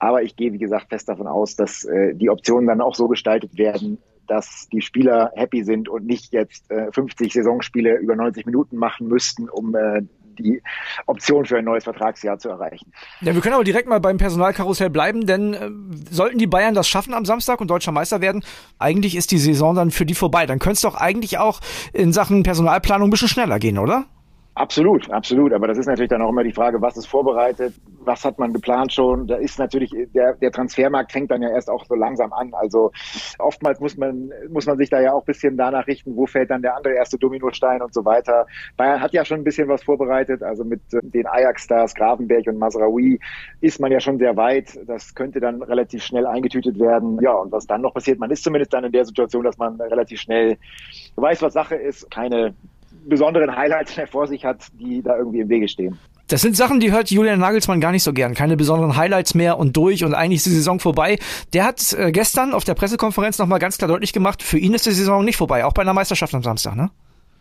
aber 0.00 0.22
ich 0.22 0.34
gehe, 0.34 0.52
wie 0.52 0.58
gesagt, 0.58 0.88
fest 0.88 1.08
davon 1.08 1.28
aus, 1.28 1.54
dass 1.54 1.84
äh, 1.84 2.14
die 2.14 2.28
Optionen 2.28 2.66
dann 2.66 2.80
auch 2.80 2.96
so 2.96 3.06
gestaltet 3.06 3.56
werden, 3.56 3.98
dass 4.26 4.68
die 4.72 4.80
Spieler 4.80 5.30
happy 5.36 5.62
sind 5.62 5.88
und 5.88 6.04
nicht 6.04 6.32
jetzt 6.32 6.68
äh, 6.72 6.90
50 6.90 7.32
Saisonspiele 7.32 7.98
über 7.98 8.16
90 8.16 8.46
Minuten 8.46 8.78
machen 8.78 9.06
müssten, 9.06 9.48
um 9.48 9.76
äh, 9.76 10.02
die 10.38 10.62
Option 11.06 11.44
für 11.44 11.58
ein 11.58 11.64
neues 11.64 11.84
Vertragsjahr 11.84 12.38
zu 12.38 12.48
erreichen. 12.48 12.92
Ja, 13.20 13.34
wir 13.34 13.40
können 13.40 13.54
aber 13.54 13.64
direkt 13.64 13.88
mal 13.88 14.00
beim 14.00 14.18
Personalkarussell 14.18 14.90
bleiben, 14.90 15.26
denn 15.26 15.54
äh, 15.54 15.70
sollten 16.10 16.38
die 16.38 16.46
Bayern 16.46 16.74
das 16.74 16.88
schaffen 16.88 17.14
am 17.14 17.24
Samstag 17.24 17.60
und 17.60 17.68
deutscher 17.68 17.92
Meister 17.92 18.20
werden, 18.20 18.44
eigentlich 18.78 19.16
ist 19.16 19.30
die 19.30 19.38
Saison 19.38 19.74
dann 19.74 19.90
für 19.90 20.06
die 20.06 20.14
vorbei. 20.14 20.46
Dann 20.46 20.58
könnte 20.58 20.74
es 20.74 20.80
doch 20.82 20.94
eigentlich 20.94 21.38
auch 21.38 21.60
in 21.92 22.12
Sachen 22.12 22.42
Personalplanung 22.42 23.08
ein 23.08 23.10
bisschen 23.10 23.28
schneller 23.28 23.58
gehen, 23.58 23.78
oder? 23.78 24.06
Absolut, 24.56 25.10
absolut. 25.10 25.52
Aber 25.52 25.66
das 25.66 25.78
ist 25.78 25.86
natürlich 25.86 26.10
dann 26.10 26.22
auch 26.22 26.28
immer 26.28 26.44
die 26.44 26.52
Frage, 26.52 26.80
was 26.80 26.96
ist 26.96 27.06
vorbereitet, 27.06 27.74
was 27.98 28.24
hat 28.24 28.38
man 28.38 28.52
geplant 28.52 28.92
schon. 28.92 29.26
Da 29.26 29.34
ist 29.34 29.58
natürlich, 29.58 29.92
der, 30.14 30.34
der 30.34 30.52
Transfermarkt 30.52 31.10
fängt 31.10 31.32
dann 31.32 31.42
ja 31.42 31.48
erst 31.48 31.68
auch 31.68 31.84
so 31.86 31.96
langsam 31.96 32.32
an. 32.32 32.54
Also 32.54 32.92
oftmals 33.40 33.80
muss 33.80 33.96
man, 33.96 34.30
muss 34.50 34.66
man 34.66 34.78
sich 34.78 34.90
da 34.90 35.00
ja 35.00 35.12
auch 35.12 35.22
ein 35.22 35.26
bisschen 35.26 35.56
danach 35.56 35.88
richten, 35.88 36.14
wo 36.14 36.26
fällt 36.26 36.50
dann 36.50 36.62
der 36.62 36.76
andere 36.76 36.94
erste 36.94 37.18
Dominostein 37.18 37.82
und 37.82 37.92
so 37.92 38.04
weiter. 38.04 38.46
Bayern 38.76 39.00
hat 39.00 39.12
ja 39.12 39.24
schon 39.24 39.38
ein 39.38 39.44
bisschen 39.44 39.66
was 39.66 39.82
vorbereitet. 39.82 40.44
Also 40.44 40.64
mit 40.64 40.82
den 40.92 41.26
Ajax-Stars 41.26 41.92
Gravenberg 41.96 42.46
und 42.46 42.58
Masraoui 42.58 43.18
ist 43.60 43.80
man 43.80 43.90
ja 43.90 43.98
schon 43.98 44.18
sehr 44.18 44.36
weit. 44.36 44.78
Das 44.86 45.16
könnte 45.16 45.40
dann 45.40 45.62
relativ 45.64 46.04
schnell 46.04 46.26
eingetütet 46.26 46.78
werden. 46.78 47.18
Ja, 47.20 47.32
und 47.32 47.50
was 47.50 47.66
dann 47.66 47.80
noch 47.80 47.94
passiert, 47.94 48.20
man 48.20 48.30
ist 48.30 48.44
zumindest 48.44 48.72
dann 48.72 48.84
in 48.84 48.92
der 48.92 49.04
Situation, 49.04 49.42
dass 49.42 49.58
man 49.58 49.80
relativ 49.80 50.20
schnell 50.20 50.58
weiß, 51.16 51.42
was 51.42 51.54
Sache 51.54 51.74
ist, 51.74 52.08
keine 52.12 52.54
besonderen 53.08 53.54
Highlights 53.54 53.94
vor 54.10 54.26
sich 54.26 54.44
hat, 54.44 54.66
die 54.72 55.02
da 55.02 55.16
irgendwie 55.16 55.40
im 55.40 55.48
Wege 55.48 55.68
stehen. 55.68 55.98
Das 56.28 56.40
sind 56.40 56.56
Sachen, 56.56 56.80
die 56.80 56.90
hört 56.90 57.10
Julian 57.10 57.38
Nagelsmann 57.38 57.80
gar 57.80 57.92
nicht 57.92 58.02
so 58.02 58.14
gern. 58.14 58.34
Keine 58.34 58.56
besonderen 58.56 58.96
Highlights 58.96 59.34
mehr 59.34 59.58
und 59.58 59.76
durch 59.76 60.04
und 60.04 60.14
eigentlich 60.14 60.38
ist 60.38 60.46
die 60.46 60.50
Saison 60.50 60.80
vorbei. 60.80 61.18
Der 61.52 61.64
hat 61.64 61.92
äh, 61.92 62.12
gestern 62.12 62.54
auf 62.54 62.64
der 62.64 62.74
Pressekonferenz 62.74 63.38
nochmal 63.38 63.58
ganz 63.58 63.76
klar 63.76 63.88
deutlich 63.88 64.12
gemacht, 64.14 64.42
für 64.42 64.58
ihn 64.58 64.72
ist 64.72 64.86
die 64.86 64.92
Saison 64.92 65.24
nicht 65.24 65.36
vorbei, 65.36 65.64
auch 65.64 65.74
bei 65.74 65.82
einer 65.82 65.92
Meisterschaft 65.92 66.34
am 66.34 66.42
Samstag, 66.42 66.76
ne? 66.76 66.90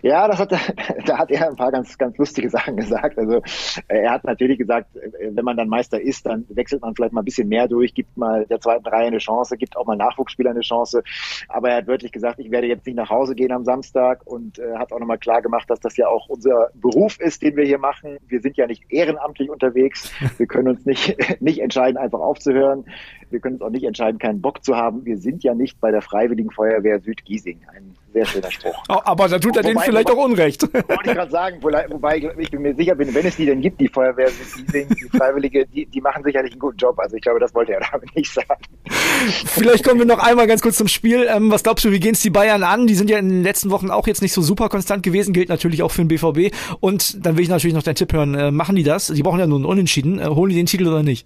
Ja, 0.03 0.27
das 0.27 0.37
hat, 0.37 0.51
da 1.05 1.17
hat 1.17 1.31
er 1.31 1.49
ein 1.49 1.55
paar 1.55 1.71
ganz, 1.71 1.97
ganz 1.97 2.17
lustige 2.17 2.49
Sachen 2.49 2.75
gesagt. 2.75 3.17
Also 3.17 3.41
er 3.87 4.11
hat 4.11 4.25
natürlich 4.25 4.57
gesagt, 4.57 4.89
wenn 4.93 5.45
man 5.45 5.55
dann 5.55 5.69
Meister 5.69 5.99
ist, 5.99 6.25
dann 6.25 6.45
wechselt 6.49 6.81
man 6.81 6.93
vielleicht 6.93 7.13
mal 7.13 7.21
ein 7.21 7.25
bisschen 7.25 7.47
mehr 7.47 7.69
durch, 7.69 7.93
gibt 7.93 8.17
mal 8.17 8.45
der 8.45 8.59
zweiten 8.59 8.85
Reihe 8.85 9.07
eine 9.07 9.19
Chance, 9.19 9.55
gibt 9.55 9.77
auch 9.77 9.85
mal 9.85 9.95
Nachwuchsspieler 9.95 10.49
eine 10.49 10.59
Chance. 10.59 11.03
Aber 11.47 11.69
er 11.69 11.77
hat 11.77 11.87
wirklich 11.87 12.11
gesagt, 12.11 12.39
ich 12.39 12.51
werde 12.51 12.67
jetzt 12.67 12.85
nicht 12.85 12.95
nach 12.95 13.09
Hause 13.09 13.33
gehen 13.33 13.53
am 13.53 13.63
Samstag 13.63 14.21
und 14.25 14.59
äh, 14.59 14.75
hat 14.75 14.91
auch 14.91 14.99
nochmal 14.99 15.19
klar 15.19 15.41
gemacht, 15.41 15.69
dass 15.69 15.79
das 15.79 15.95
ja 15.95 16.07
auch 16.09 16.27
unser 16.27 16.71
Beruf 16.73 17.17
ist, 17.21 17.41
den 17.41 17.55
wir 17.55 17.63
hier 17.63 17.79
machen. 17.79 18.17
Wir 18.27 18.41
sind 18.41 18.57
ja 18.57 18.67
nicht 18.67 18.83
ehrenamtlich 18.89 19.49
unterwegs. 19.49 20.11
Wir 20.37 20.47
können 20.47 20.67
uns 20.67 20.85
nicht, 20.85 21.15
nicht 21.41 21.59
entscheiden, 21.59 21.95
einfach 21.95 22.19
aufzuhören. 22.19 22.83
Wir 23.33 23.39
können 23.39 23.55
uns 23.55 23.63
auch 23.63 23.71
nicht 23.71 23.83
entscheiden, 23.83 24.19
keinen 24.19 24.41
Bock 24.41 24.63
zu 24.63 24.75
haben. 24.75 25.03
Wir 25.05 25.17
sind 25.17 25.43
ja 25.43 25.55
nicht 25.55 25.81
bei 25.81 25.89
der 25.89 26.03
Freiwilligen 26.03 26.51
Feuerwehr 26.51 26.99
Südgiesing. 26.99 27.61
Ein 27.75 27.95
sehr 28.13 28.25
schöner 28.25 28.51
Spruch. 28.51 28.83
Aber 28.87 29.27
da 29.27 29.39
tut 29.39 29.57
er 29.57 29.63
denen 29.63 29.79
vielleicht 29.79 30.09
auch 30.11 30.23
Unrecht. 30.23 30.61
Wollte 30.73 31.09
ich 31.09 31.13
gerade 31.13 31.31
sagen, 31.31 31.57
wobei 31.61 32.17
ich 32.37 32.51
bin 32.51 32.61
mir 32.61 32.75
sicher 32.75 32.93
bin, 32.93 33.11
wenn 33.11 33.25
es 33.25 33.35
die 33.35 33.47
denn 33.47 33.59
gibt, 33.59 33.81
die 33.81 33.87
Feuerwehr, 33.87 34.29
die, 34.71 34.85
die 34.85 35.17
Freiwillige, 35.17 35.65
die, 35.65 35.87
die 35.87 35.99
machen 35.99 36.23
sicherlich 36.23 36.51
einen 36.51 36.59
guten 36.59 36.77
Job. 36.77 36.99
Also 36.99 37.15
ich 37.15 37.23
glaube, 37.23 37.39
das 37.39 37.55
wollte 37.55 37.73
er 37.73 37.81
damit 37.91 38.15
nicht 38.15 38.31
sagen. 38.31 38.63
Vielleicht 38.85 39.83
kommen 39.83 39.99
wir 39.99 40.05
noch 40.05 40.19
einmal 40.19 40.45
ganz 40.45 40.61
kurz 40.61 40.77
zum 40.77 40.87
Spiel. 40.87 41.27
Ähm, 41.27 41.49
was 41.49 41.63
glaubst 41.63 41.83
du, 41.85 41.91
wie 41.91 41.99
gehen 41.99 42.13
es 42.13 42.21
die 42.21 42.29
Bayern 42.29 42.61
an? 42.61 42.85
Die 42.85 42.93
sind 42.93 43.09
ja 43.09 43.17
in 43.17 43.29
den 43.29 43.43
letzten 43.43 43.71
Wochen 43.71 43.89
auch 43.89 44.05
jetzt 44.05 44.21
nicht 44.21 44.33
so 44.33 44.43
super 44.43 44.69
konstant 44.69 45.01
gewesen, 45.01 45.33
gilt 45.33 45.49
natürlich 45.49 45.81
auch 45.81 45.89
für 45.89 46.05
den 46.05 46.07
BVB. 46.07 46.55
Und 46.81 47.25
dann 47.25 47.35
will 47.35 47.43
ich 47.43 47.49
natürlich 47.49 47.73
noch 47.73 47.81
deinen 47.81 47.95
Tipp 47.95 48.13
hören. 48.13 48.35
Äh, 48.35 48.51
machen 48.51 48.75
die 48.75 48.83
das? 48.83 49.07
Die 49.07 49.23
brauchen 49.23 49.39
ja 49.39 49.47
nur 49.47 49.57
einen 49.57 49.65
Unentschieden. 49.65 50.19
Äh, 50.19 50.27
holen 50.27 50.51
die 50.51 50.55
den 50.55 50.67
Titel 50.67 50.87
oder 50.87 51.01
nicht? 51.01 51.25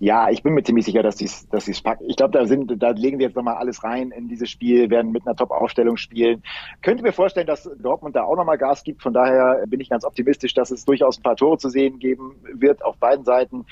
Ja, 0.00 0.28
ich 0.30 0.42
bin 0.42 0.54
mir 0.54 0.62
ziemlich 0.62 0.84
sicher, 0.84 1.02
dass 1.02 1.18
sie 1.18 1.26
es 1.26 1.48
dass 1.48 1.66
sie's 1.66 1.80
packen. 1.80 2.04
Ich 2.08 2.16
glaube, 2.16 2.36
da 2.36 2.46
sind, 2.46 2.82
da 2.82 2.90
legen 2.90 3.18
sie 3.18 3.24
jetzt 3.24 3.36
nochmal 3.36 3.56
alles 3.56 3.84
rein 3.84 4.10
in 4.10 4.28
dieses 4.28 4.50
Spiel, 4.50 4.90
werden 4.90 5.12
mit 5.12 5.26
einer 5.26 5.36
Top-Aufstellung 5.36 5.96
spielen. 5.96 6.42
Könnte 6.82 7.02
mir 7.02 7.12
vorstellen, 7.12 7.46
dass 7.46 7.70
Dortmund 7.78 8.16
da 8.16 8.24
auch 8.24 8.36
nochmal 8.36 8.58
Gas 8.58 8.82
gibt. 8.82 9.02
Von 9.02 9.12
daher 9.12 9.64
bin 9.66 9.80
ich 9.80 9.88
ganz 9.88 10.04
optimistisch, 10.04 10.54
dass 10.54 10.70
es 10.70 10.84
durchaus 10.84 11.18
ein 11.18 11.22
paar 11.22 11.36
Tore 11.36 11.58
zu 11.58 11.68
sehen 11.68 11.98
geben 11.98 12.34
wird 12.52 12.84
auf 12.84 12.96
beiden 12.98 13.24
Seiten. 13.24 13.66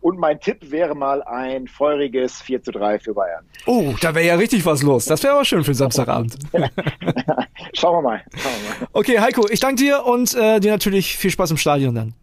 Und 0.00 0.18
mein 0.18 0.40
Tipp 0.40 0.70
wäre 0.70 0.94
mal 0.94 1.22
ein 1.22 1.68
feuriges 1.68 2.40
4 2.40 2.62
zu 2.62 2.72
3 2.72 2.98
für 2.98 3.14
Bayern. 3.14 3.44
Oh, 3.66 3.94
da 4.00 4.14
wäre 4.14 4.26
ja 4.26 4.34
richtig 4.36 4.64
was 4.64 4.82
los. 4.82 5.04
Das 5.04 5.22
wäre 5.22 5.34
aber 5.34 5.44
schön 5.44 5.64
für 5.64 5.74
Samstagabend. 5.74 6.36
Schauen 7.74 7.98
wir 7.98 8.02
mal. 8.02 8.22
Schauen 8.34 8.52
wir 8.62 8.70
mal. 8.80 8.88
Okay, 8.92 9.20
Heiko, 9.20 9.46
ich 9.50 9.60
danke 9.60 9.76
dir 9.82 10.04
und 10.04 10.34
äh, 10.34 10.60
dir 10.60 10.70
natürlich 10.70 11.16
viel 11.16 11.30
Spaß 11.30 11.50
im 11.50 11.56
Stadion 11.56 11.94
dann. 11.94 12.14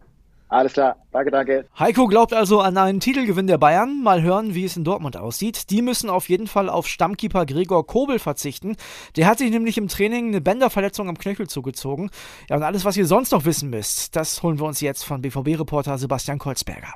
Alles 0.54 0.74
klar, 0.74 0.98
danke, 1.12 1.32
danke. 1.32 1.66
Heiko 1.80 2.06
glaubt 2.06 2.32
also 2.32 2.62
an 2.62 2.78
einen 2.78 3.00
Titelgewinn 3.00 3.48
der 3.48 3.58
Bayern. 3.58 4.04
Mal 4.04 4.22
hören, 4.22 4.54
wie 4.54 4.66
es 4.66 4.78
in 4.78 4.84
Dortmund 4.84 5.18
aussieht. 5.18 5.72
Die 5.72 5.82
müssen 5.82 6.12
auf 6.12 6.30
jeden 6.30 6.46
Fall 6.46 6.70
auf 6.70 6.88
Stammkeeper 6.88 7.48
Gregor 7.48 7.88
Kobel 7.88 8.20
verzichten. 8.20 8.76
Der 9.16 9.26
hat 9.26 9.40
sich 9.40 9.50
nämlich 9.50 9.80
im 9.80 9.88
Training 9.88 10.28
eine 10.28 10.42
Bänderverletzung 10.42 11.10
am 11.10 11.18
Knöchel 11.18 11.48
zugezogen. 11.48 12.12
Ja, 12.52 12.58
und 12.58 12.62
alles, 12.62 12.86
was 12.86 12.96
ihr 12.96 13.08
sonst 13.08 13.32
noch 13.32 13.46
wissen 13.46 13.72
müsst, 13.72 14.16
das 14.16 14.44
holen 14.44 14.60
wir 14.60 14.68
uns 14.68 14.80
jetzt 14.80 15.04
von 15.04 15.24
BVB-Reporter 15.24 15.98
Sebastian 15.98 16.38
Kolzberger. 16.38 16.94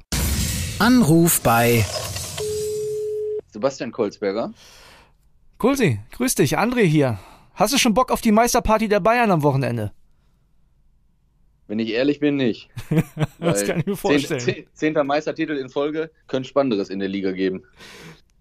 Anruf 0.78 1.42
bei 1.42 1.84
Sebastian 3.52 3.92
Kolzberger. 3.92 4.52
Kulsi, 5.58 6.00
grüß 6.12 6.36
dich, 6.36 6.60
André 6.60 6.84
hier. 6.84 7.18
Hast 7.56 7.74
du 7.74 7.80
schon 7.80 7.96
Bock 7.96 8.12
auf 8.12 8.22
die 8.22 8.32
Meisterparty 8.32 8.88
der 8.88 9.00
Bayern 9.00 9.32
am 9.32 9.42
Wochenende? 9.42 9.94
Wenn 11.68 11.80
ich 11.80 11.90
ehrlich 11.90 12.20
bin, 12.20 12.38
nicht. 12.38 12.70
das 13.40 13.66
kann 13.66 13.80
ich 13.82 13.86
mir 13.86 13.98
vorstellen. 13.98 14.40
Zehn, 14.40 14.66
zehnter 14.74 15.04
Meistertitel 15.04 15.58
in 15.58 15.70
Folge 15.70 16.10
könnte 16.28 16.48
Spannenderes 16.48 16.90
in 16.90 17.00
der 17.00 17.10
Liga 17.10 17.32
geben. 17.32 17.64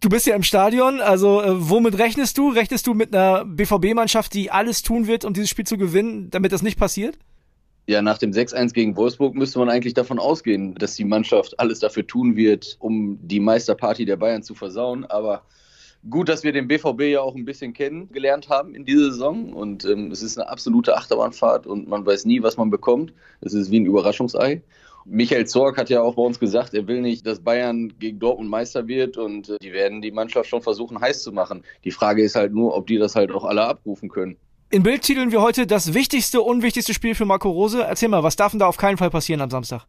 Du 0.01 0.09
bist 0.09 0.27
ja 0.27 0.37
im 0.37 0.43
Stadion, 0.43 1.01
also 1.01 1.43
äh, 1.43 1.69
womit 1.69 1.99
rechnest 1.99 2.39
du? 2.39 2.51
Rechnest 2.51 2.87
du 2.87 2.95
mit 2.95 3.15
einer 3.15 3.45
BVB-Mannschaft, 3.45 4.35
die 4.35 4.51
alles 4.51 4.83
tun 4.83 5.07
wird, 5.07 5.25
um 5.25 5.33
dieses 5.33 5.51
Spiel 5.51 5.67
zu 5.67 5.79
gewinnen, 5.79 6.31
damit 6.31 6.53
das 6.53 6.63
nicht 6.63 6.79
passiert? 6.79 7.19
Ja, 7.89 8.03
nach 8.03 8.19
dem 8.19 8.33
6-1 8.33 8.73
gegen 8.73 8.97
Wolfsburg 8.97 9.35
müsste 9.35 9.59
man 9.59 9.71
eigentlich 9.71 9.95
davon 9.95 10.19
ausgehen, 10.19 10.75
dass 10.75 10.97
die 10.97 11.05
Mannschaft 11.05 11.59
alles 11.59 11.79
dafür 11.79 12.07
tun 12.07 12.37
wird, 12.37 12.77
um 12.81 13.19
die 13.23 13.41
Meisterparty 13.41 14.05
der 14.05 14.17
Bayern 14.17 14.43
zu 14.43 14.55
versauen. 14.55 15.05
Aber 15.05 15.43
gut, 16.11 16.29
dass 16.29 16.45
wir 16.45 16.53
den 16.53 16.69
BVB 16.69 17.03
ja 17.03 17.21
auch 17.21 17.35
ein 17.35 17.45
bisschen 17.45 17.73
kennengelernt 17.73 18.49
haben 18.49 18.75
in 18.75 18.85
dieser 18.85 19.13
Saison. 19.13 19.53
Und 19.53 19.85
ähm, 19.85 20.11
es 20.11 20.23
ist 20.23 20.39
eine 20.39 20.49
absolute 20.49 20.97
Achterbahnfahrt 20.97 21.67
und 21.67 21.89
man 21.89 22.05
weiß 22.05 22.25
nie, 22.25 22.43
was 22.43 22.57
man 22.57 22.71
bekommt. 22.71 23.13
Es 23.41 23.55
ist 23.55 23.71
wie 23.71 23.81
ein 23.81 23.87
Überraschungsei. 23.87 24.63
Michael 25.05 25.47
Zorg 25.47 25.79
hat 25.79 25.89
ja 25.89 26.03
auch 26.03 26.17
bei 26.17 26.23
uns 26.23 26.41
gesagt, 26.41 26.75
er 26.75 26.89
will 26.89 27.01
nicht, 27.01 27.25
dass 27.27 27.39
Bayern 27.39 27.93
gegen 28.01 28.19
Dortmund 28.19 28.51
Meister 28.51 28.89
wird 28.89 29.17
und 29.17 29.49
äh, 29.49 29.57
die 29.63 29.73
werden 29.73 30.03
die 30.03 30.11
Mannschaft 30.11 30.49
schon 30.49 30.63
versuchen 30.63 31.01
heiß 31.01 31.23
zu 31.23 31.33
machen. 31.33 31.63
Die 31.85 31.93
Frage 31.93 32.23
ist 32.23 32.35
halt 32.35 32.53
nur, 32.53 32.77
ob 32.77 32.89
die 32.89 32.99
das 32.99 33.15
halt 33.15 33.31
auch 33.31 33.45
alle 33.45 33.65
abrufen 33.65 34.09
können. 34.09 34.37
In 34.69 34.83
Bild 34.83 35.03
titeln 35.03 35.31
wir 35.31 35.43
heute 35.43 35.69
das 35.69 35.95
wichtigste, 35.95 36.43
unwichtigste 36.43 36.93
Spiel 36.93 37.15
für 37.15 37.25
Marco 37.25 37.49
Rose. 37.49 37.85
Erzähl 37.85 38.09
mal, 38.09 38.25
was 38.25 38.35
darf 38.35 38.51
denn 38.51 38.59
da 38.59 38.67
auf 38.67 38.77
keinen 38.77 38.97
Fall 38.97 39.11
passieren 39.11 39.41
am 39.41 39.51
Samstag? 39.51 39.87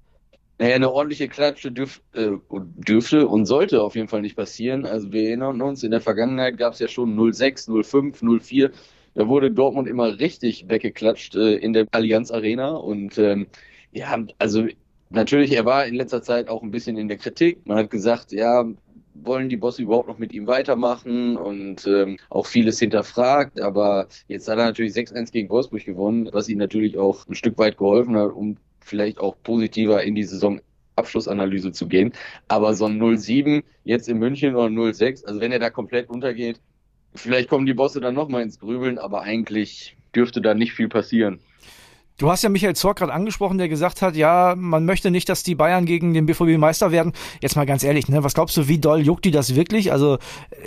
Naja, 0.59 0.75
eine 0.75 0.91
ordentliche 0.91 1.27
Klatsche 1.27 1.71
dürf, 1.71 2.01
äh, 2.13 2.31
dürfte 2.49 3.27
und 3.27 3.45
sollte 3.45 3.81
auf 3.83 3.95
jeden 3.95 4.07
Fall 4.07 4.21
nicht 4.21 4.35
passieren. 4.35 4.85
Also 4.85 5.11
wir 5.11 5.27
erinnern 5.27 5.61
uns, 5.61 5.83
in 5.83 5.91
der 5.91 6.01
Vergangenheit 6.01 6.57
gab 6.57 6.73
es 6.73 6.79
ja 6.79 6.87
schon 6.87 7.15
06, 7.33 7.69
05, 7.83 8.23
04. 8.41 8.71
Da 9.13 9.27
wurde 9.27 9.51
Dortmund 9.51 9.87
immer 9.87 10.19
richtig 10.19 10.67
weggeklatscht 10.67 11.35
äh, 11.35 11.55
in 11.57 11.73
der 11.73 11.85
Allianz 11.91 12.31
Arena. 12.31 12.71
Und 12.71 13.17
ähm, 13.19 13.47
ja, 13.91 14.17
also 14.39 14.65
natürlich, 15.11 15.51
er 15.53 15.65
war 15.65 15.85
in 15.85 15.95
letzter 15.95 16.23
Zeit 16.23 16.49
auch 16.49 16.63
ein 16.63 16.71
bisschen 16.71 16.97
in 16.97 17.07
der 17.07 17.17
Kritik. 17.17 17.65
Man 17.65 17.77
hat 17.77 17.91
gesagt, 17.91 18.31
ja, 18.31 18.65
wollen 19.13 19.49
die 19.49 19.57
Bosse 19.57 19.83
überhaupt 19.83 20.07
noch 20.07 20.17
mit 20.17 20.33
ihm 20.33 20.47
weitermachen 20.47 21.37
und 21.37 21.85
ähm, 21.87 22.17
auch 22.29 22.45
vieles 22.47 22.79
hinterfragt. 22.79 23.61
Aber 23.61 24.07
jetzt 24.27 24.47
hat 24.47 24.57
er 24.57 24.65
natürlich 24.65 24.93
6-1 24.93 25.31
gegen 25.31 25.49
Wolfsburg 25.49 25.85
gewonnen, 25.85 26.29
was 26.31 26.49
ihm 26.49 26.57
natürlich 26.57 26.97
auch 26.97 27.27
ein 27.27 27.35
Stück 27.35 27.57
weit 27.57 27.77
geholfen 27.77 28.15
hat, 28.17 28.33
um 28.33 28.57
vielleicht 28.87 29.19
auch 29.19 29.35
positiver 29.43 30.03
in 30.03 30.15
die 30.15 30.23
Saison 30.23 30.61
Abschlussanalyse 30.95 31.71
zu 31.71 31.87
gehen. 31.87 32.13
Aber 32.47 32.73
so 32.73 32.85
ein 32.85 32.99
0-7 32.99 33.63
jetzt 33.83 34.09
in 34.09 34.17
München 34.17 34.55
oder 34.55 34.67
0-6, 34.67 35.25
also 35.25 35.39
wenn 35.39 35.51
er 35.51 35.59
da 35.59 35.69
komplett 35.69 36.09
untergeht, 36.09 36.59
vielleicht 37.15 37.49
kommen 37.49 37.65
die 37.65 37.73
Bosse 37.73 38.01
dann 38.01 38.15
nochmal 38.15 38.41
ins 38.41 38.59
Grübeln, 38.59 38.97
aber 38.97 39.21
eigentlich 39.21 39.95
dürfte 40.15 40.41
da 40.41 40.53
nicht 40.53 40.73
viel 40.73 40.89
passieren. 40.89 41.39
Du 42.19 42.31
hast 42.31 42.41
ja 42.41 42.49
Michael 42.49 42.75
Zorc 42.75 42.97
gerade 42.97 43.13
angesprochen, 43.13 43.59
der 43.59 43.69
gesagt 43.69 44.01
hat, 44.01 44.15
ja, 44.15 44.55
man 44.57 44.85
möchte 44.85 45.11
nicht, 45.11 45.29
dass 45.29 45.43
die 45.43 45.53
Bayern 45.53 45.85
gegen 45.85 46.15
den 46.15 46.25
BVB 46.25 46.57
Meister 46.57 46.91
werden. 46.91 47.13
Jetzt 47.41 47.55
mal 47.55 47.67
ganz 47.67 47.83
ehrlich, 47.83 48.09
ne, 48.09 48.23
was 48.23 48.33
glaubst 48.33 48.57
du, 48.57 48.67
wie 48.67 48.79
doll 48.79 49.01
juckt 49.01 49.23
die 49.23 49.29
das 49.29 49.55
wirklich? 49.55 49.91
Also 49.91 50.17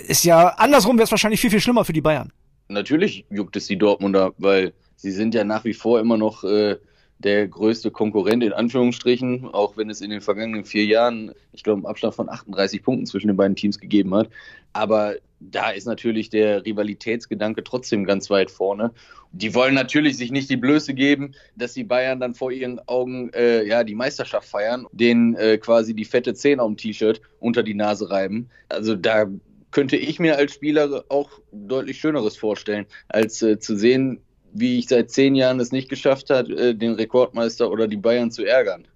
ist 0.06 0.24
ja 0.24 0.50
andersrum 0.58 0.96
wäre 0.96 1.06
es 1.06 1.10
wahrscheinlich 1.10 1.40
viel 1.40 1.50
viel 1.50 1.60
schlimmer 1.60 1.84
für 1.84 1.92
die 1.92 2.00
Bayern. 2.00 2.32
Natürlich 2.68 3.24
juckt 3.30 3.56
es 3.56 3.66
die 3.66 3.76
Dortmunder, 3.76 4.32
weil 4.38 4.74
sie 4.94 5.10
sind 5.10 5.34
ja 5.34 5.42
nach 5.42 5.64
wie 5.64 5.74
vor 5.74 5.98
immer 5.98 6.16
noch 6.16 6.44
äh, 6.44 6.76
der 7.22 7.46
größte 7.48 7.90
Konkurrent 7.90 8.42
in 8.42 8.52
Anführungsstrichen, 8.52 9.46
auch 9.46 9.76
wenn 9.76 9.90
es 9.90 10.00
in 10.00 10.10
den 10.10 10.20
vergangenen 10.22 10.64
vier 10.64 10.84
Jahren, 10.84 11.32
ich 11.52 11.62
glaube, 11.62 11.78
einen 11.78 11.86
Abstand 11.86 12.14
von 12.14 12.28
38 12.28 12.82
Punkten 12.82 13.06
zwischen 13.06 13.28
den 13.28 13.36
beiden 13.36 13.56
Teams 13.56 13.78
gegeben 13.78 14.14
hat. 14.14 14.30
Aber 14.72 15.16
da 15.38 15.70
ist 15.70 15.86
natürlich 15.86 16.30
der 16.30 16.64
Rivalitätsgedanke 16.64 17.62
trotzdem 17.62 18.04
ganz 18.04 18.30
weit 18.30 18.50
vorne. 18.50 18.92
Die 19.32 19.54
wollen 19.54 19.74
natürlich 19.74 20.16
sich 20.16 20.30
nicht 20.30 20.50
die 20.50 20.56
Blöße 20.56 20.94
geben, 20.94 21.34
dass 21.56 21.74
die 21.74 21.84
Bayern 21.84 22.20
dann 22.20 22.34
vor 22.34 22.52
ihren 22.52 22.80
Augen 22.88 23.30
äh, 23.32 23.64
ja 23.64 23.84
die 23.84 23.94
Meisterschaft 23.94 24.48
feiern, 24.48 24.86
denen 24.92 25.34
äh, 25.36 25.58
quasi 25.58 25.94
die 25.94 26.04
fette 26.04 26.34
Zehn 26.34 26.58
auf 26.58 26.68
dem 26.68 26.76
T-Shirt 26.76 27.20
unter 27.38 27.62
die 27.62 27.74
Nase 27.74 28.10
reiben. 28.10 28.48
Also 28.68 28.96
da 28.96 29.26
könnte 29.70 29.96
ich 29.96 30.18
mir 30.18 30.36
als 30.36 30.52
Spieler 30.52 31.04
auch 31.08 31.30
deutlich 31.52 31.98
Schöneres 31.98 32.36
vorstellen, 32.36 32.86
als 33.08 33.40
äh, 33.42 33.58
zu 33.58 33.76
sehen, 33.76 34.20
wie 34.52 34.78
ich 34.78 34.88
seit 34.88 35.11
zehn 35.11 35.35
Jahren 35.35 35.61
es 35.61 35.73
nicht 35.73 35.88
geschafft 35.88 36.30
hat, 36.30 36.49
äh, 36.49 36.75
den 36.75 36.95
Rekordmeister 36.95 37.71
oder 37.71 37.88
die 37.88 37.97
Bayern 37.97 38.30
zu 38.30 38.45
ärgern. 38.45 38.87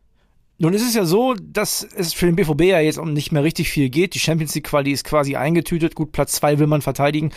Nun 0.59 0.73
ist 0.73 0.87
es 0.87 0.95
ja 0.95 1.05
so, 1.05 1.35
dass 1.35 1.83
es 1.97 2.15
für 2.15 2.27
den 2.27 2.37
BVB 2.37 2.63
ja 2.63 2.81
jetzt 2.81 2.99
auch 2.99 3.05
nicht 3.07 3.33
mehr 3.33 3.43
richtig 3.43 3.71
viel 3.71 3.91
geht. 3.91 4.15
Die 4.15 4.21
Champions 4.21 4.55
League 4.55 4.67
Quali 4.67 4.93
ist 4.93 5.05
quasi 5.05 5.35
eingetütet. 5.35 5.97
Gut, 5.97 6.13
Platz 6.13 6.33
zwei 6.33 6.61
will 6.61 6.69
man 6.69 6.81
verteidigen. 6.81 7.33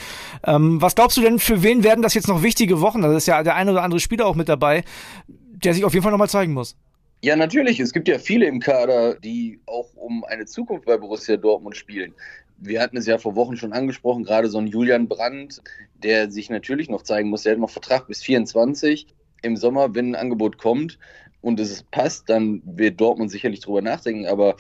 Ähm, 0.46 0.80
was 0.82 0.94
glaubst 0.94 1.18
du 1.18 1.22
denn, 1.22 1.40
für 1.40 1.64
wen 1.64 1.84
werden 1.84 2.04
das 2.04 2.14
jetzt 2.14 2.28
noch 2.28 2.44
wichtige 2.44 2.80
Wochen? 2.80 3.02
Da 3.02 3.16
ist 3.18 3.26
ja 3.26 3.42
der 3.42 3.56
ein 3.56 3.70
oder 3.70 3.82
andere 3.82 4.00
Spieler 4.00 4.28
auch 4.28 4.36
mit 4.36 4.50
dabei, 4.50 4.84
der 5.28 5.74
sich 5.74 5.84
auf 5.84 5.94
jeden 5.94 6.04
Fall 6.04 6.12
nochmal 6.12 6.30
zeigen 6.30 6.54
muss. 6.54 6.76
Ja, 7.24 7.36
natürlich. 7.36 7.80
Es 7.80 7.92
gibt 7.92 8.08
ja 8.08 8.20
viele 8.20 8.46
im 8.46 8.60
Kader, 8.60 9.16
die 9.16 9.60
auch 9.66 9.90
um 9.96 10.24
eine 10.26 10.46
Zukunft 10.46 10.86
bei 10.86 10.98
Borussia 10.98 11.38
Dortmund 11.38 11.76
spielen. 11.76 12.14
Wir 12.60 12.82
hatten 12.82 12.98
es 12.98 13.06
ja 13.06 13.18
vor 13.18 13.36
Wochen 13.36 13.58
schon 13.58 13.74
angesprochen, 13.74 14.24
gerade 14.24 14.50
so 14.50 14.58
ein 14.58 14.68
Julian 14.68 15.08
Brandt, 15.08 15.62
der 15.96 16.32
sich 16.32 16.50
natürlich 16.50 16.90
noch 16.90 17.04
zeigen 17.04 17.30
muss. 17.30 17.46
Er 17.46 17.54
hat 17.54 17.60
noch 17.60 17.70
Vertrag 17.70 18.08
bis 18.08 18.24
24. 18.24 19.08
Im 19.44 19.58
Sommer, 19.58 19.94
wenn 19.94 20.12
ein 20.12 20.16
Angebot 20.16 20.58
kommt 20.58 20.98
und 21.42 21.60
es 21.60 21.84
passt, 21.84 22.30
dann 22.30 22.62
wird 22.66 23.00
Dortmund 23.00 23.30
sicherlich 23.30 23.60
drüber 23.60 23.82
nachdenken. 23.82 24.26
Aber 24.26 24.56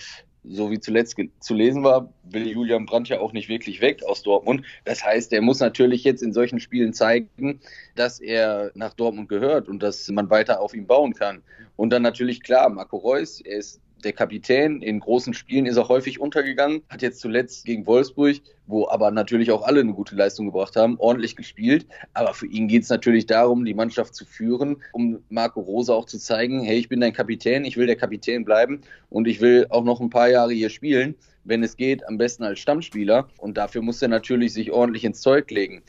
so 0.50 0.72
wie 0.72 0.80
zuletzt 0.80 1.18
zu 1.40 1.54
lesen 1.54 1.84
war, 1.84 2.14
will 2.24 2.48
Julian 2.48 2.86
Brandt 2.86 3.10
ja 3.10 3.20
auch 3.20 3.34
nicht 3.34 3.50
wirklich 3.50 3.82
weg 3.82 4.04
aus 4.04 4.24
Dortmund. 4.24 4.64
Das 4.86 5.04
heißt, 5.04 5.34
er 5.34 5.42
muss 5.42 5.60
natürlich 5.60 6.04
jetzt 6.04 6.24
in 6.24 6.34
solchen 6.34 6.60
Spielen 6.60 6.94
zeigen, 6.94 7.60
dass 7.96 8.20
er 8.20 8.72
nach 8.76 8.94
Dortmund 8.94 9.30
gehört 9.30 9.68
und 9.68 9.82
dass 9.84 10.08
man 10.10 10.30
weiter 10.30 10.62
auf 10.62 10.74
ihn 10.74 10.88
bauen 10.88 11.14
kann. 11.14 11.42
Und 11.76 11.92
dann 11.92 12.02
natürlich 12.02 12.44
klar, 12.44 12.70
Marco 12.70 12.98
Reus, 12.98 13.42
er 13.42 13.58
ist 13.58 13.82
der 14.04 14.14
Kapitän. 14.14 14.82
In 14.82 15.00
großen 15.00 15.34
Spielen 15.34 15.66
ist 15.66 15.78
er 15.78 15.88
häufig 15.88 16.20
untergegangen, 16.20 16.82
hat 16.90 17.02
jetzt 17.02 17.20
zuletzt 17.20 17.66
gegen 17.66 17.86
Wolfsburg, 17.86 18.38
wo 18.66 18.88
aber 18.88 19.12
natürlich 19.12 19.52
auch 19.52 19.64
alle 19.64 19.82
eine 19.82 19.94
gute 19.94 20.16
Leistung 20.16 20.46
gebracht 20.48 20.76
haben, 20.76 20.98
ordentlich 21.00 21.36
gespielt. 21.36 21.86
Aber 22.14 22.34
für 22.34 22.48
ihn 22.48 22.68
geht 22.68 22.84
es 22.84 22.90
natürlich 22.90 23.26
darum, 23.26 23.66
die 23.66 23.74
Mannschaft 23.74 24.16
zu 24.16 24.26
führen, 24.26 24.78
um 24.92 25.20
Marco 25.30 25.62
Rosa 25.62 25.94
auch 25.94 26.06
zu 26.06 26.20
zeigen, 26.20 26.62
hey, 26.62 26.78
ich 26.78 26.90
bin 26.90 27.00
dein 27.00 27.14
Kapitän, 27.14 27.66
ich 27.66 27.78
will 27.78 27.88
der 27.88 27.96
Kapitän 27.96 28.46
bleiben 28.46 28.82
und 29.10 29.28
ich 29.28 29.42
will 29.42 29.68
auch 29.70 29.84
noch 29.84 30.00
ein 30.00 30.10
paar 30.10 30.30
Jahre 30.30 30.54
hier 30.54 30.70
spielen. 30.70 31.16
Wenn 31.44 31.64
es 31.64 31.78
geht, 31.78 32.06
am 32.08 32.18
besten 32.18 32.44
als 32.44 32.60
Stammspieler. 32.60 33.30
Und 33.38 33.58
dafür 33.58 33.82
muss 33.82 34.02
er 34.02 34.10
natürlich 34.10 34.52
sich 34.52 34.72
ordentlich 34.72 35.06
ins 35.06 35.22
Zeug 35.22 35.50
legen. 35.50 35.82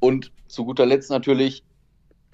Und 0.00 0.32
zu 0.48 0.64
guter 0.64 0.86
Letzt 0.86 1.10
natürlich 1.10 1.62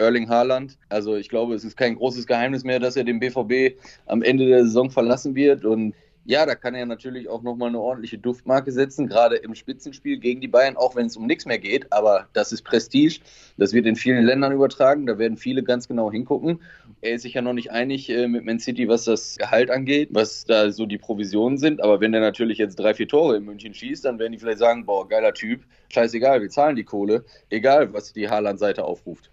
Erling 0.01 0.27
Haaland. 0.27 0.77
Also 0.89 1.15
ich 1.15 1.29
glaube, 1.29 1.53
es 1.53 1.63
ist 1.63 1.77
kein 1.77 1.95
großes 1.95 2.25
Geheimnis 2.25 2.63
mehr, 2.63 2.79
dass 2.79 2.95
er 2.95 3.03
den 3.03 3.19
BVB 3.19 3.79
am 4.07 4.23
Ende 4.23 4.47
der 4.47 4.63
Saison 4.65 4.89
verlassen 4.89 5.35
wird. 5.35 5.63
Und 5.63 5.93
ja, 6.25 6.45
da 6.45 6.53
kann 6.53 6.75
er 6.75 6.85
natürlich 6.85 7.29
auch 7.29 7.41
nochmal 7.41 7.69
eine 7.69 7.79
ordentliche 7.79 8.17
Duftmarke 8.17 8.71
setzen, 8.71 9.07
gerade 9.07 9.37
im 9.37 9.55
Spitzenspiel 9.55 10.19
gegen 10.19 10.39
die 10.39 10.47
Bayern, 10.47 10.77
auch 10.77 10.95
wenn 10.95 11.07
es 11.07 11.17
um 11.17 11.25
nichts 11.25 11.45
mehr 11.45 11.57
geht. 11.57 11.91
Aber 11.91 12.27
das 12.33 12.51
ist 12.51 12.61
Prestige. 12.63 13.19
Das 13.57 13.73
wird 13.73 13.85
in 13.87 13.95
vielen 13.95 14.23
Ländern 14.25 14.51
übertragen. 14.51 15.07
Da 15.07 15.17
werden 15.17 15.37
viele 15.37 15.63
ganz 15.63 15.87
genau 15.87 16.11
hingucken. 16.11 16.59
Er 17.01 17.15
ist 17.15 17.23
sich 17.23 17.33
ja 17.33 17.41
noch 17.41 17.53
nicht 17.53 17.71
einig 17.71 18.09
äh, 18.09 18.27
mit 18.27 18.45
Man 18.45 18.59
City, 18.59 18.87
was 18.87 19.05
das 19.05 19.37
Gehalt 19.37 19.71
angeht, 19.71 20.09
was 20.11 20.45
da 20.45 20.71
so 20.71 20.85
die 20.85 20.99
Provisionen 20.99 21.57
sind. 21.57 21.81
Aber 21.81 21.99
wenn 21.99 22.13
er 22.13 22.21
natürlich 22.21 22.59
jetzt 22.59 22.75
drei, 22.75 22.93
vier 22.93 23.07
Tore 23.07 23.37
in 23.37 23.45
München 23.45 23.73
schießt, 23.73 24.05
dann 24.05 24.19
werden 24.19 24.33
die 24.33 24.39
vielleicht 24.39 24.59
sagen, 24.59 24.85
boah, 24.85 25.07
geiler 25.07 25.33
Typ. 25.33 25.61
Scheißegal, 25.89 26.41
wir 26.41 26.49
zahlen 26.49 26.75
die 26.75 26.83
Kohle. 26.83 27.25
Egal, 27.49 27.91
was 27.93 28.13
die 28.13 28.29
Haaland-Seite 28.29 28.83
aufruft. 28.83 29.31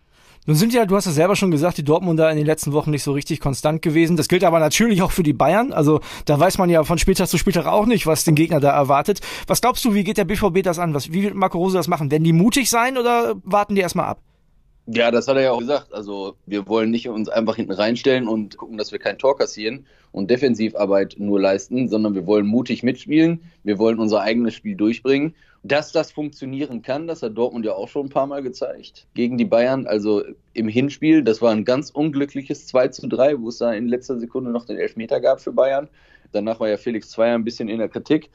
Nun 0.49 0.57
sind 0.57 0.73
ja, 0.73 0.87
du 0.87 0.97
hast 0.97 1.05
es 1.05 1.15
selber 1.15 1.37
schon 1.37 1.51
gesagt, 1.51 1.77
die 1.77 1.85
Dortmunder 1.85 2.31
in 2.31 2.39
den 2.39 2.47
letzten 2.47 2.73
Wochen 2.73 2.91
nicht 2.91 3.03
so 3.03 3.13
richtig 3.13 3.39
konstant 3.39 3.83
gewesen. 3.83 4.17
Das 4.17 4.29
gilt 4.29 4.45
aber 4.45 4.61
natürlich 4.61 5.03
auch 5.03 5.11
für 5.11 5.23
die 5.23 5.35
Bayern. 5.35 5.75
Also 5.75 6.01
da 6.25 6.41
weiß 6.41 6.57
man 6.57 6.71
ja 6.71 6.85
von 6.85 6.97
Spieltag 6.97 7.29
zu 7.29 7.37
Spieltag 7.37 7.67
auch 7.67 7.85
nicht, 7.85 8.07
was 8.07 8.25
den 8.25 8.35
Gegner 8.35 8.59
da 8.59 8.71
erwartet. 8.71 9.21
Was 9.47 9.61
glaubst 9.61 9.85
du, 9.85 9.93
wie 9.93 10.05
geht 10.05 10.17
der 10.17 10.25
BVB 10.25 10.63
das 10.63 10.79
an? 10.79 10.95
Was, 10.95 11.13
wie 11.13 11.23
wird 11.23 11.35
Marco 11.35 11.59
Rose 11.59 11.77
das 11.77 11.87
machen? 11.87 12.11
Werden 12.11 12.25
die 12.25 12.33
mutig 12.33 12.71
sein 12.71 12.97
oder 12.97 13.35
warten 13.45 13.75
die 13.75 13.83
erstmal 13.83 14.07
ab? 14.07 14.23
Ja, 14.87 15.11
das 15.11 15.29
hat 15.29 15.37
er 15.37 15.43
ja 15.43 15.53
auch 15.53 15.59
gesagt. 15.59 15.93
Also 15.93 16.37
wir 16.47 16.67
wollen 16.67 16.91
nicht 16.91 17.11
uns 17.11 17.29
einfach 17.29 17.57
hinten 17.57 17.73
reinstellen 17.73 18.27
und 18.27 18.57
gucken, 18.57 18.79
dass 18.79 18.91
wir 18.91 18.99
kein 18.99 19.19
Tor 19.19 19.37
kassieren 19.37 19.85
und 20.13 20.31
Defensivarbeit 20.31 21.17
nur 21.19 21.39
leisten, 21.39 21.91
sondern 21.91 22.15
wir 22.15 22.27
wollen 22.27 22.47
mutig 22.47 22.83
mitspielen. 22.83 23.43
Wir 23.65 23.79
wollen 23.79 23.99
unser 23.99 24.23
eigenes 24.23 24.55
Spiel 24.55 24.77
durchbringen. 24.77 25.35
Dass 25.65 25.93
das 25.93 26.13
funktionieren 26.13 26.83
kann, 26.83 27.07
das 27.07 27.23
hat 27.23 27.37
Dortmund 27.37 27.65
ja 27.65 27.73
auch 27.73 27.89
schon 27.89 28.07
ein 28.07 28.11
paar 28.11 28.27
Mal 28.27 28.43
gezeigt 28.43 29.07
gegen 29.15 29.39
die 29.39 29.45
Bayern. 29.45 29.87
Also 29.87 30.23
im 30.55 30.69
Hinspiel, 30.69 31.23
das 31.23 31.43
war 31.43 31.53
ein 31.53 31.65
ganz 31.65 31.91
unglückliches 31.91 32.67
2 32.69 32.89
zu 32.89 33.09
3, 33.09 33.41
wo 33.41 33.49
es 33.49 33.59
da 33.59 33.73
in 33.73 33.89
letzter 33.89 34.19
Sekunde 34.19 34.51
noch 34.51 34.67
den 34.67 34.79
Elfmeter 34.79 35.21
gab 35.21 35.41
für 35.41 35.53
Bayern. 35.53 35.89
Danach 36.33 36.61
war 36.61 36.69
ja 36.69 36.77
Felix 36.77 37.11
Zweier 37.11 37.35
ein 37.35 37.45
bisschen 37.45 37.69
in 37.69 37.79
der 37.79 37.89
Kritik. 37.89 38.31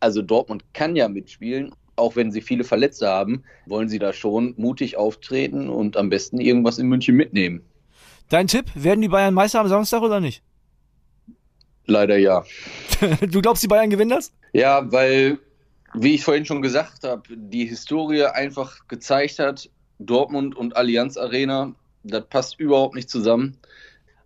Also 0.00 0.20
Dortmund 0.20 0.64
kann 0.72 0.96
ja 0.96 1.08
mitspielen 1.08 1.72
auch 1.96 2.16
wenn 2.16 2.32
sie 2.32 2.40
viele 2.40 2.64
Verletzte 2.64 3.08
haben, 3.08 3.44
wollen 3.66 3.88
sie 3.88 3.98
da 3.98 4.12
schon 4.12 4.54
mutig 4.56 4.96
auftreten 4.96 5.68
und 5.68 5.96
am 5.96 6.08
besten 6.08 6.40
irgendwas 6.40 6.78
in 6.78 6.88
München 6.88 7.14
mitnehmen. 7.16 7.62
Dein 8.28 8.46
Tipp, 8.46 8.66
werden 8.74 9.00
die 9.00 9.08
Bayern 9.08 9.34
Meister 9.34 9.60
am 9.60 9.68
Samstag 9.68 10.02
oder 10.02 10.20
nicht? 10.20 10.42
Leider 11.86 12.16
ja. 12.16 12.44
du 13.20 13.42
glaubst, 13.42 13.62
die 13.62 13.68
Bayern 13.68 13.90
gewinnen 13.90 14.10
das? 14.10 14.32
Ja, 14.52 14.90
weil, 14.90 15.38
wie 15.94 16.14
ich 16.14 16.24
vorhin 16.24 16.44
schon 16.44 16.62
gesagt 16.62 17.04
habe, 17.04 17.22
die 17.28 17.66
Historie 17.66 18.24
einfach 18.24 18.86
gezeigt 18.88 19.38
hat, 19.38 19.70
Dortmund 19.98 20.56
und 20.56 20.76
Allianz 20.76 21.16
Arena, 21.16 21.74
das 22.02 22.26
passt 22.28 22.58
überhaupt 22.58 22.94
nicht 22.94 23.08
zusammen. 23.08 23.56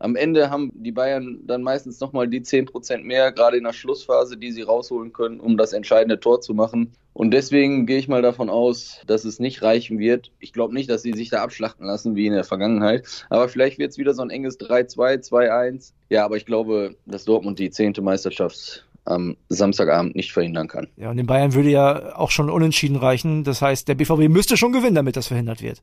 Am 0.00 0.14
Ende 0.14 0.50
haben 0.50 0.70
die 0.74 0.92
Bayern 0.92 1.40
dann 1.44 1.62
meistens 1.62 1.98
nochmal 1.98 2.28
die 2.28 2.40
10% 2.40 3.02
mehr, 3.02 3.32
gerade 3.32 3.56
in 3.56 3.64
der 3.64 3.72
Schlussphase, 3.72 4.36
die 4.36 4.52
sie 4.52 4.62
rausholen 4.62 5.12
können, 5.12 5.40
um 5.40 5.56
das 5.56 5.72
entscheidende 5.72 6.20
Tor 6.20 6.40
zu 6.40 6.54
machen. 6.54 6.92
Und 7.14 7.32
deswegen 7.32 7.84
gehe 7.84 7.98
ich 7.98 8.06
mal 8.06 8.22
davon 8.22 8.48
aus, 8.48 9.00
dass 9.08 9.24
es 9.24 9.40
nicht 9.40 9.62
reichen 9.62 9.98
wird. 9.98 10.30
Ich 10.38 10.52
glaube 10.52 10.72
nicht, 10.72 10.88
dass 10.88 11.02
sie 11.02 11.14
sich 11.14 11.30
da 11.30 11.42
abschlachten 11.42 11.84
lassen 11.84 12.14
wie 12.14 12.28
in 12.28 12.32
der 12.32 12.44
Vergangenheit. 12.44 13.26
Aber 13.28 13.48
vielleicht 13.48 13.78
wird 13.78 13.90
es 13.90 13.98
wieder 13.98 14.14
so 14.14 14.22
ein 14.22 14.30
enges 14.30 14.60
3-2, 14.60 15.28
2-1. 15.28 15.92
Ja, 16.10 16.24
aber 16.24 16.36
ich 16.36 16.46
glaube, 16.46 16.94
dass 17.06 17.24
Dortmund 17.24 17.58
die 17.58 17.70
zehnte 17.70 18.02
Meisterschaft 18.02 18.86
am 19.04 19.36
Samstagabend 19.48 20.16
nicht 20.16 20.32
verhindern 20.32 20.68
kann. 20.68 20.88
Ja, 20.96 21.10
und 21.10 21.16
den 21.16 21.26
Bayern 21.26 21.54
würde 21.54 21.70
ja 21.70 22.16
auch 22.16 22.30
schon 22.30 22.50
unentschieden 22.50 22.96
reichen. 22.96 23.44
Das 23.44 23.62
heißt, 23.62 23.88
der 23.88 23.94
BVB 23.94 24.28
müsste 24.28 24.56
schon 24.56 24.72
gewinnen, 24.72 24.94
damit 24.94 25.16
das 25.16 25.28
verhindert 25.28 25.62
wird. 25.62 25.82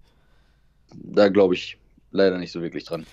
Da 0.93 1.29
glaube 1.29 1.55
ich 1.55 1.77
leider 2.11 2.37
nicht 2.37 2.51
so 2.51 2.61
wirklich 2.61 2.85
dran. 2.85 3.05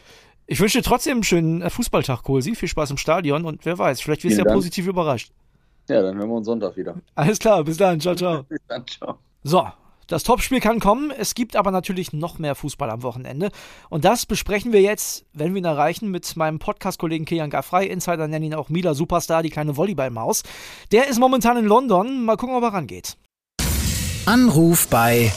Ich 0.47 0.61
wünsche 0.61 0.79
dir 0.79 0.85
trotzdem 0.85 1.15
einen 1.15 1.25
schönen 1.25 1.69
Fußballtag, 1.69 2.23
Kohlsi. 2.23 2.55
Viel 2.55 2.69
Spaß 2.69 2.91
im 2.91 2.99
Stadion 2.99 3.45
und 3.45 3.65
wer 3.65 3.79
weiß, 3.79 4.01
vielleicht 4.01 4.25
wirst 4.25 4.37
du 4.37 4.41
ja 4.41 4.45
Dank. 4.45 4.57
positiv 4.57 4.87
überrascht. 4.87 5.33
Ja, 5.89 6.03
dann 6.03 6.17
hören 6.17 6.29
wir 6.29 6.37
uns 6.37 6.47
Sonntag 6.47 6.77
wieder. 6.77 6.97
Alles 7.15 7.39
klar, 7.39 7.65
bis 7.65 7.77
dann. 7.77 8.01
Ciao, 8.01 8.15
ciao. 8.15 8.43
Bis 8.49 8.61
dann, 8.69 8.87
ciao. 8.87 9.19
So, 9.43 9.67
das 10.07 10.23
Topspiel 10.23 10.61
kann 10.61 10.81
kommen. 10.81 11.11
Es 11.11 11.35
gibt 11.35 11.57
aber 11.57 11.71
natürlich 11.71 12.13
noch 12.13 12.39
mehr 12.39 12.55
Fußball 12.55 12.91
am 12.91 13.03
Wochenende. 13.03 13.51
Und 13.89 14.05
das 14.05 14.27
besprechen 14.27 14.73
wir 14.73 14.81
jetzt, 14.81 15.25
wenn 15.33 15.55
wir 15.55 15.59
ihn 15.61 15.65
erreichen, 15.65 16.11
mit 16.11 16.37
meinem 16.37 16.59
Podcast-Kollegen 16.59 17.25
Kian 17.25 17.51
Gaffrey. 17.51 17.87
Insider 17.87 18.29
nennen 18.29 18.47
ihn 18.47 18.55
auch 18.55 18.69
Mila 18.69 18.95
Superstar, 18.95 19.43
die 19.43 19.51
kleine 19.51 19.77
Volleyballmaus. 19.77 20.43
Der 20.91 21.09
ist 21.09 21.19
momentan 21.19 21.57
in 21.57 21.67
London. 21.67 22.25
Mal 22.25 22.37
gucken, 22.37 22.57
ob 22.57 22.63
er 22.63 22.73
rangeht. 22.73 23.17
Anruf 24.27 24.89
bei 24.89 25.33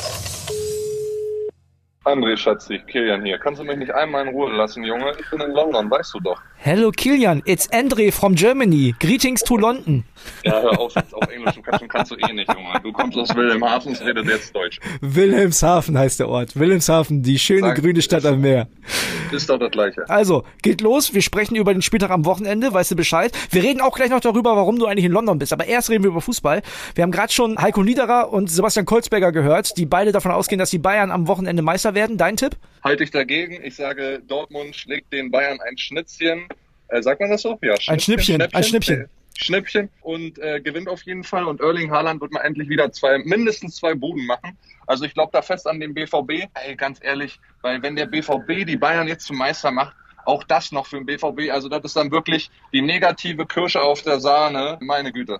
André 2.06 2.38
Schatzi, 2.38 2.80
Kilian 2.88 3.26
hier. 3.26 3.40
Kannst 3.40 3.60
du 3.60 3.66
mich 3.66 3.78
nicht 3.78 3.92
einmal 3.92 4.28
in 4.28 4.34
Ruhe 4.34 4.52
lassen, 4.52 4.84
Junge? 4.84 5.12
Ich 5.20 5.28
bin 5.32 5.42
in 5.42 5.52
London, 5.52 5.90
weißt 5.90 6.14
du 6.14 6.20
doch. 6.20 6.40
Hello 6.66 6.90
Kilian, 6.90 7.44
it's 7.46 7.68
Andre 7.72 8.12
from 8.12 8.34
Germany. 8.34 8.96
Greetings 9.00 9.44
to 9.44 9.56
London. 9.56 10.04
Ja, 10.44 10.64
hör 10.64 10.80
auf, 10.80 10.96
jetzt 10.96 11.14
auf 11.14 11.30
Englisch 11.30 11.54
quatschen 11.62 11.88
kannst 11.88 12.10
du 12.10 12.16
eh 12.16 12.34
nicht, 12.34 12.52
Junge. 12.52 12.80
Du 12.82 12.92
kommst 12.92 13.16
aus 13.20 13.36
Wilhelmshaven, 13.36 13.92
und 13.92 14.02
redet 14.02 14.26
jetzt 14.26 14.56
Deutsch. 14.56 14.80
Wilhelmshaven 15.00 15.96
heißt 15.96 16.20
der 16.22 16.28
Ort. 16.28 16.58
Wilhelmshaven, 16.60 17.22
die 17.22 17.38
schöne 17.38 17.68
Sag- 17.68 17.82
grüne 17.82 18.02
Stadt 18.02 18.26
am 18.26 18.42
Meer. 18.42 18.68
Ist 19.32 19.48
doch 19.48 19.60
das 19.60 19.70
Gleiche. 19.70 20.10
Also, 20.10 20.44
geht 20.64 20.82
los. 20.82 21.14
Wir 21.14 21.22
sprechen 21.22 21.56
über 21.56 21.72
den 21.72 21.84
Spieltag 21.84 22.10
am 22.10 22.26
Wochenende. 22.26 22.74
Weißt 22.74 22.90
du 22.90 22.96
Bescheid? 22.96 23.32
Wir 23.52 23.62
reden 23.62 23.82
auch 23.82 23.96
gleich 23.96 24.10
noch 24.10 24.20
darüber, 24.20 24.56
warum 24.56 24.80
du 24.80 24.88
eigentlich 24.88 25.06
in 25.06 25.12
London 25.12 25.38
bist. 25.38 25.54
Aber 25.54 25.66
erst 25.68 25.92
reden 25.92 26.04
wir 26.04 26.10
über 26.10 26.22
Fußball. 26.22 26.64
Wir 26.96 27.04
haben 27.04 27.12
gerade 27.12 27.32
schon 27.32 27.60
Heiko 27.62 27.84
Niederer 27.84 28.34
und 28.34 28.50
Sebastian 28.50 28.88
Kolzberger 28.88 29.32
gehört, 29.32 29.78
die 29.78 29.86
beide 29.86 30.12
davon 30.12 30.32
ausgehen, 30.32 30.58
dass 30.58 30.72
die 30.72 30.80
Bayern 30.80 31.12
am 31.12 31.28
Wochenende 31.28 31.62
Meister 31.62 31.94
werden. 31.94 32.18
Dein 32.18 32.38
Tipp? 32.38 32.56
Halte 32.84 33.04
ich 33.04 33.12
dagegen. 33.12 33.60
Ich 33.64 33.76
sage, 33.76 34.22
Dortmund 34.28 34.76
schlägt 34.76 35.12
den 35.14 35.30
Bayern 35.30 35.60
ein 35.68 35.78
Schnitzchen. 35.78 36.48
Äh, 36.89 37.01
sagt 37.01 37.20
man 37.20 37.32
das 37.32 37.42
so? 37.42 37.58
Ja, 37.62 37.75
Ein 37.88 38.00
Schnippchen, 38.00 38.42
ein 38.42 38.63
Schnippchen. 38.63 39.01
Äh, 39.01 39.08
Schnippchen 39.38 39.89
und 40.01 40.39
äh, 40.39 40.62
gewinnt 40.62 40.88
auf 40.88 41.01
jeden 41.04 41.24
Fall. 41.24 41.46
Und 41.46 41.60
Erling 41.62 41.92
Haaland 41.92 42.22
wird 42.22 42.32
mal 42.32 42.42
endlich 42.42 42.70
wieder 42.70 42.92
zwei, 42.92 43.18
mindestens 43.20 43.75
zwei 43.75 43.94
Buden 43.94 44.25
machen. 44.25 44.58
Also 44.88 45.04
ich 45.06 45.13
glaube 45.13 45.32
da 45.34 45.42
fest 45.42 45.68
an 45.68 45.80
den 45.80 45.94
BVB. 45.94 46.48
Ey, 46.54 46.75
ganz 46.77 47.00
ehrlich, 47.01 47.39
weil 47.62 47.82
wenn 47.82 47.96
der 47.96 48.06
BVB 48.06 48.65
die 48.65 48.77
Bayern 48.77 49.08
jetzt 49.08 49.25
zum 49.25 49.38
Meister 49.38 49.72
macht, 49.72 49.96
auch 50.25 50.44
das 50.44 50.72
noch 50.72 50.88
für 50.88 50.98
den 50.98 51.06
BVB, 51.06 51.51
also 51.51 51.70
das 51.70 51.84
ist 51.84 51.96
dann 51.96 52.12
wirklich 52.12 52.50
die 52.74 52.82
negative 52.82 53.46
Kirsche 53.46 53.82
auf 53.82 54.01
der 54.01 54.20
Sahne. 54.20 54.77
Meine 54.82 55.12
Güte. 55.12 55.39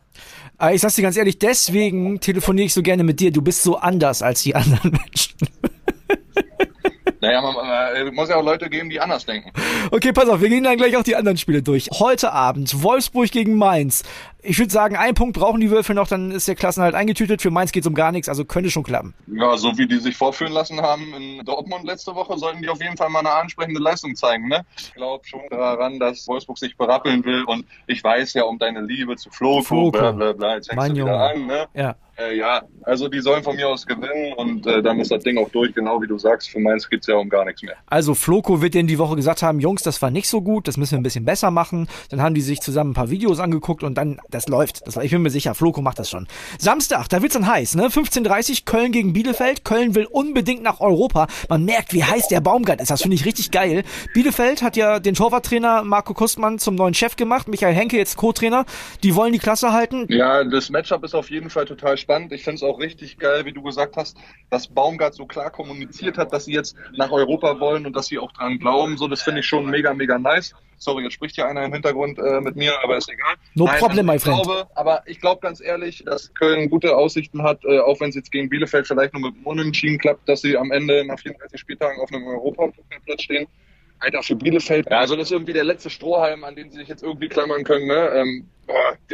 Aber 0.57 0.73
ich 0.73 0.81
sag's 0.81 0.95
dir 0.95 1.01
ganz 1.01 1.17
ehrlich, 1.17 1.39
deswegen 1.39 2.19
telefoniere 2.19 2.67
ich 2.67 2.73
so 2.73 2.83
gerne 2.83 3.03
mit 3.03 3.19
dir. 3.19 3.31
Du 3.31 3.41
bist 3.41 3.63
so 3.63 3.77
anders 3.77 4.21
als 4.21 4.43
die 4.43 4.55
anderen 4.55 4.91
Menschen. 5.05 5.37
Naja, 7.25 7.41
man, 7.41 7.55
man 7.55 7.96
äh, 7.96 8.12
muss 8.12 8.29
ja 8.29 8.36
auch 8.36 8.44
Leute 8.44 8.70
geben, 8.70 8.89
die 8.89 9.00
anders 9.00 9.25
denken. 9.25 9.51
Okay, 9.91 10.12
pass 10.13 10.29
auf, 10.29 10.41
wir 10.41 10.50
gehen 10.50 10.63
dann 10.63 10.77
gleich 10.77 10.96
auch 10.98 11.03
die 11.03 11.15
anderen 11.15 11.38
Spiele 11.38 11.62
durch. 11.63 11.89
Heute 12.00 12.32
Abend 12.34 12.84
Wolfsburg 12.84 13.32
gegen 13.32 13.55
Mainz. 13.55 14.03
Ich 14.41 14.60
würde 14.60 14.72
sagen, 14.72 14.96
einen 14.96 15.15
Punkt 15.15 15.36
brauchen 15.38 15.60
die 15.60 15.72
Würfel 15.72 15.96
noch, 15.96 16.08
dann 16.08 16.29
ist 16.29 16.48
der 16.48 16.53
Klassenhalt 16.55 16.94
eingetütet. 16.94 17.41
Für 17.41 17.50
Mainz 17.50 17.72
geht's 17.72 17.88
um 17.88 17.96
gar 17.96 18.12
nichts, 18.12 18.29
also 18.29 18.46
könnte 18.46 18.70
schon 18.70 18.84
klappen. 18.84 19.15
Ja, 19.27 19.58
so 19.58 19.75
wie 19.77 19.88
die 19.88 19.98
sich 19.98 20.15
vorführen 20.15 20.53
lassen 20.53 20.82
haben 20.82 21.13
in 21.15 21.44
Dortmund 21.46 21.84
letzte 21.86 22.13
Woche, 22.13 22.38
sollten 22.38 22.62
die 22.62 22.70
auf 22.70 22.79
jeden 22.82 22.96
Fall 22.96 23.10
mal 23.10 23.20
eine 23.20 23.32
ansprechende 23.32 23.79
Leistung 23.82 24.15
zeigen. 24.15 24.48
Ne? 24.48 24.63
Ich 24.77 24.94
glaube 24.94 25.25
schon 25.25 25.41
daran, 25.50 26.00
dass 26.00 26.27
Wolfsburg 26.27 26.60
sich 26.60 26.77
berappeln 26.77 27.25
will 27.25 27.44
und 27.46 27.65
ich 27.88 28.03
weiß 28.03 28.34
ja 28.36 28.44
um 28.44 28.60
deine 28.60 28.82
Liebe 28.82 29.15
zu 29.15 29.32
Floko, 29.32 29.63
Floko. 29.63 29.91
bla 29.91 30.12
bla 30.12 30.34
bla, 30.34 30.55
jetzt 30.55 30.67
fängst 30.67 30.77
Mein 30.77 30.96
du 30.96 31.03
wieder 31.03 31.12
Junge. 31.12 31.24
an. 31.24 31.46
Ne? 31.48 31.65
Ja. 31.74 31.96
Äh, 32.17 32.38
ja, 32.38 32.62
also 32.84 33.10
die 33.10 33.19
sollen 33.19 33.43
von 33.43 33.57
mir 33.57 33.67
aus 33.67 33.86
gewinnen 33.86 34.34
und 34.38 34.65
äh, 34.65 34.81
dann 34.81 35.00
ist 35.00 35.12
das 35.12 35.24
Ding 35.24 35.38
auch 35.38 35.50
durch, 35.50 35.74
genau 35.74 36.01
wie 36.01 36.07
du 36.07 36.17
sagst. 36.17 36.50
Für 36.50 36.60
Mainz 36.60 36.89
geht's 36.89 37.07
ja 37.07 37.15
um 37.15 37.27
gar 37.27 37.43
nichts 37.43 37.62
mehr. 37.62 37.75
Also 37.88 38.15
Floco 38.15 38.62
wird 38.62 38.74
denen 38.74 38.88
die 38.88 38.98
Woche 38.98 39.17
gesagt 39.17 39.43
haben, 39.43 39.60
Jungs, 39.60 39.84
das 39.84 40.01
war 40.01 40.12
nicht 40.12 40.29
so 40.29 40.41
gut, 40.41 40.67
das 40.67 40.77
müssen 40.77 40.91
wir 40.91 41.00
ein 41.00 41.03
bisschen 41.03 41.25
besser 41.25 41.51
machen. 41.51 41.88
Dann 42.10 42.22
haben 42.22 42.34
die 42.34 42.41
sich 42.41 42.62
zusammen 42.62 42.91
ein 42.91 42.93
paar 42.93 43.10
Videos 43.10 43.39
angeguckt 43.39 43.84
und 43.84 43.95
dann, 43.95 44.22
das 44.29 44.48
läuft. 44.48 44.88
Das, 44.88 44.95
ich 44.95 45.12
bin 45.12 45.24
mir 45.24 45.29
sicher, 45.29 45.55
Floco 45.55 45.81
macht 45.81 46.00
das 46.00 46.10
schon. 46.10 46.27
Samstag, 46.57 47.10
da 47.10 47.22
wird's 47.22 47.34
dann 47.34 47.48
heiß, 47.48 47.75
ne? 47.75 47.88
15.30 47.88 48.63
Köln 48.63 48.93
gegen 48.93 49.12
Bielefeld. 49.12 49.65
Köln 49.65 49.93
will 49.93 50.05
unbedingt 50.05 50.63
nach 50.63 50.79
Europa. 50.79 51.27
Man 51.50 51.65
merkt, 51.65 51.93
wie 51.93 52.03
heiß 52.03 52.29
der 52.29 52.39
Baumgart 52.39 52.79
ist. 52.79 52.91
Das 52.91 53.01
finde 53.01 53.15
ich 53.15 53.25
richtig 53.25 53.51
geil. 53.51 53.84
Bielefeld 54.13 54.62
hat 54.62 54.77
ja 54.77 55.00
den 55.00 55.15
Torwarttrainer 55.15 55.84
Marco 55.84 56.13
Kustmann 56.13 56.60
zum 56.60 56.75
neuen 56.75 56.93
Chef 56.93 57.17
gemacht. 57.17 57.50
Michael 57.50 57.74
Henke 57.74 57.98
jetzt 57.98 58.15
Co-Trainer. 58.15 58.65
Die 59.03 59.15
wollen 59.15 59.34
die 59.34 59.39
Klasse 59.39 59.74
halten. 59.74 60.05
Ja, 60.10 60.45
das 60.45 60.69
Matchup 60.69 61.03
ist 61.03 61.13
auf 61.13 61.29
jeden 61.29 61.50
Fall 61.50 61.65
total 61.65 61.98
spannend. 61.98 62.04
Ich 62.31 62.43
finde 62.43 62.55
es 62.55 62.63
auch 62.63 62.79
richtig 62.79 63.17
geil, 63.17 63.45
wie 63.45 63.53
du 63.53 63.62
gesagt 63.62 63.97
hast, 63.97 64.17
dass 64.50 64.67
Baumgart 64.67 65.13
so 65.13 65.25
klar 65.25 65.50
kommuniziert 65.50 66.17
hat, 66.17 66.33
dass 66.33 66.45
sie 66.45 66.53
jetzt 66.53 66.75
nach 66.95 67.12
Europa 67.12 67.59
wollen 67.59 67.85
und 67.85 67.95
dass 67.95 68.07
sie 68.07 68.20
auch 68.20 68.31
dran 68.31 68.59
glauben. 68.59 68.98
So, 68.98 69.07
das 69.07 69.22
finde 69.22 69.41
ich 69.41 69.46
schon 69.46 69.70
mega, 69.70 69.94
mega 69.94 70.18
nice. 70.18 70.53
Sorry, 70.77 71.03
jetzt 71.03 71.13
spricht 71.13 71.37
ja 71.37 71.48
einer 71.48 71.63
im 71.63 71.74
Hintergrund 71.74 72.20
äh, 72.20 72.41
mit 72.41 72.55
mir, 72.55 72.74
aber 72.83 72.98
ist 72.98 73.09
egal. 73.09 73.35
No 73.55 73.65
problem, 73.65 74.05
my 74.05 74.15
ich 74.15 74.22
friend. 74.22 74.44
Glaube, 74.44 74.68
aber 74.75 75.03
ich 75.05 75.22
glaube 75.22 75.41
ganz 75.41 75.61
ehrlich, 75.61 76.03
dass 76.05 76.33
Köln 76.33 76.70
gute 76.70 76.96
Aussichten 76.96 77.44
hat, 77.44 77.63
äh, 77.63 77.79
auch 77.79 78.00
wenn 78.01 78.09
es 78.09 78.15
jetzt 78.15 78.31
gegen 78.31 78.50
Bielefeld 78.50 78.85
vielleicht 78.85 79.13
nur 79.13 79.22
mit 79.22 79.35
dem 79.35 79.46
Unentschieden 79.46 79.98
klappt, 79.98 80.27
dass 80.27 80.41
sie 80.41 80.57
am 80.57 80.72
Ende 80.72 81.05
nach 81.05 81.20
34 81.20 81.59
Spieltagen 81.59 82.01
auf 82.01 82.11
einem 82.11 82.27
Europapokalplatz 82.27 83.22
stehen. 83.22 83.48
Alter, 84.00 84.24
für 84.24 84.35
Bielefeld. 84.35 84.87
Ja, 84.89 85.00
also 85.00 85.15
das 85.15 85.27
ist 85.27 85.31
irgendwie 85.31 85.53
der 85.53 85.63
letzte 85.63 85.89
Strohhalm, 85.89 86.44
an 86.44 86.55
den 86.55 86.70
sie 86.70 86.79
sich 86.79 86.87
jetzt 86.87 87.03
irgendwie 87.03 87.29
klammern 87.29 87.63
können. 87.63 87.87
Ne? 87.87 88.09
Ähm, 88.13 88.50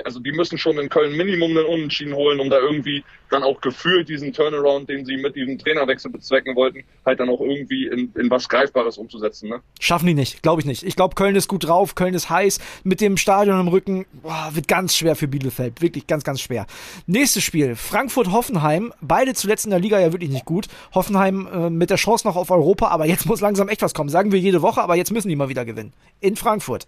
also 0.05 0.19
die 0.19 0.31
müssen 0.31 0.57
schon 0.57 0.77
in 0.77 0.89
Köln 0.89 1.15
Minimum 1.15 1.51
einen 1.57 1.65
Unentschieden 1.65 2.15
holen, 2.15 2.39
um 2.39 2.49
da 2.49 2.59
irgendwie 2.59 3.03
dann 3.29 3.43
auch 3.43 3.61
gefühlt 3.61 4.09
diesen 4.09 4.33
Turnaround, 4.33 4.89
den 4.89 5.05
sie 5.05 5.17
mit 5.17 5.35
diesem 5.35 5.57
Trainerwechsel 5.57 6.11
bezwecken 6.11 6.55
wollten, 6.55 6.83
halt 7.05 7.19
dann 7.19 7.29
auch 7.29 7.39
irgendwie 7.39 7.87
in, 7.87 8.11
in 8.15 8.29
was 8.29 8.49
Greifbares 8.49 8.97
umzusetzen. 8.97 9.49
Ne? 9.49 9.61
Schaffen 9.79 10.07
die 10.07 10.13
nicht, 10.13 10.43
glaube 10.43 10.61
ich 10.61 10.67
nicht. 10.67 10.83
Ich 10.83 10.95
glaube, 10.95 11.15
Köln 11.15 11.35
ist 11.35 11.47
gut 11.47 11.65
drauf, 11.65 11.95
Köln 11.95 12.13
ist 12.13 12.29
heiß. 12.29 12.59
Mit 12.83 13.01
dem 13.01 13.17
Stadion 13.17 13.59
im 13.59 13.67
Rücken 13.69 14.05
boah, 14.21 14.49
wird 14.53 14.67
ganz 14.67 14.95
schwer 14.95 15.15
für 15.15 15.27
Bielefeld. 15.27 15.81
Wirklich 15.81 16.07
ganz, 16.07 16.23
ganz 16.23 16.41
schwer. 16.41 16.67
Nächstes 17.07 17.43
Spiel, 17.43 17.75
Frankfurt-Hoffenheim. 17.75 18.93
Beide 19.01 19.33
zuletzt 19.33 19.65
in 19.65 19.71
der 19.71 19.79
Liga 19.79 19.99
ja 19.99 20.11
wirklich 20.11 20.29
nicht 20.29 20.45
gut. 20.45 20.67
Hoffenheim 20.93 21.47
äh, 21.51 21.69
mit 21.69 21.89
der 21.89 21.97
Chance 21.97 22.27
noch 22.27 22.35
auf 22.35 22.51
Europa, 22.51 22.87
aber 22.89 23.05
jetzt 23.05 23.25
muss 23.25 23.41
langsam 23.41 23.69
echt 23.69 23.81
was 23.81 23.93
kommen. 23.93 24.09
Sagen 24.09 24.31
wir 24.31 24.39
jede 24.39 24.61
Woche, 24.61 24.81
aber 24.81 24.95
jetzt 24.95 25.11
müssen 25.11 25.29
die 25.29 25.35
mal 25.35 25.49
wieder 25.49 25.65
gewinnen. 25.65 25.93
In 26.19 26.35
Frankfurt. 26.35 26.87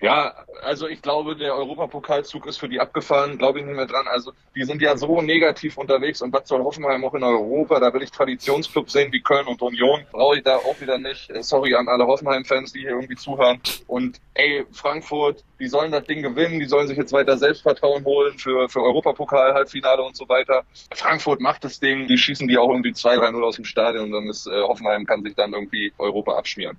Ja, 0.00 0.34
also 0.62 0.88
ich 0.88 1.02
glaube, 1.02 1.36
der 1.36 1.54
Europapokalzug 1.54 2.46
ist 2.46 2.56
für 2.56 2.70
die 2.70 2.80
abgefahren, 2.80 3.36
glaube 3.36 3.60
ich 3.60 3.66
nicht 3.66 3.76
mehr 3.76 3.86
dran. 3.86 4.08
Also 4.08 4.32
die 4.56 4.64
sind 4.64 4.80
ja 4.80 4.96
so 4.96 5.20
negativ 5.20 5.76
unterwegs 5.76 6.22
und 6.22 6.32
was 6.32 6.48
soll 6.48 6.62
Hoffenheim 6.62 7.04
auch 7.04 7.12
in 7.14 7.22
Europa? 7.22 7.78
Da 7.80 7.92
will 7.92 8.02
ich 8.02 8.10
Traditionsclubs 8.10 8.94
sehen 8.94 9.12
wie 9.12 9.20
Köln 9.20 9.46
und 9.46 9.60
Union. 9.60 10.00
Brauche 10.10 10.38
ich 10.38 10.42
da 10.42 10.56
auch 10.56 10.80
wieder 10.80 10.96
nicht. 10.96 11.28
Äh, 11.30 11.42
Sorry 11.42 11.74
an 11.74 11.88
alle 11.88 12.06
Hoffenheim-Fans, 12.06 12.72
die 12.72 12.80
hier 12.80 12.90
irgendwie 12.90 13.16
zuhören. 13.16 13.60
Und 13.86 14.20
ey, 14.32 14.64
Frankfurt, 14.72 15.44
die 15.60 15.68
sollen 15.68 15.92
das 15.92 16.04
Ding 16.04 16.22
gewinnen, 16.22 16.58
die 16.58 16.66
sollen 16.66 16.88
sich 16.88 16.96
jetzt 16.96 17.12
weiter 17.12 17.36
Selbstvertrauen 17.36 18.04
holen 18.04 18.38
für, 18.38 18.68
für 18.68 18.82
Europapokal, 18.82 19.54
Halbfinale 19.54 20.02
und 20.02 20.16
so 20.16 20.28
weiter. 20.28 20.62
Frankfurt 20.94 21.40
macht 21.40 21.64
das 21.64 21.78
Ding, 21.78 22.08
die 22.08 22.16
schießen 22.16 22.48
die 22.48 22.58
auch 22.58 22.70
irgendwie 22.70 22.90
2-3-0 22.90 23.42
aus 23.42 23.56
dem 23.56 23.64
Stadion 23.64 24.06
und 24.06 24.12
dann 24.12 24.28
ist 24.28 24.46
äh, 24.46 24.62
Hoffenheim 24.62 25.04
kann 25.04 25.22
sich 25.22 25.34
dann 25.34 25.52
irgendwie 25.52 25.92
Europa 25.98 26.36
abschmieren. 26.36 26.76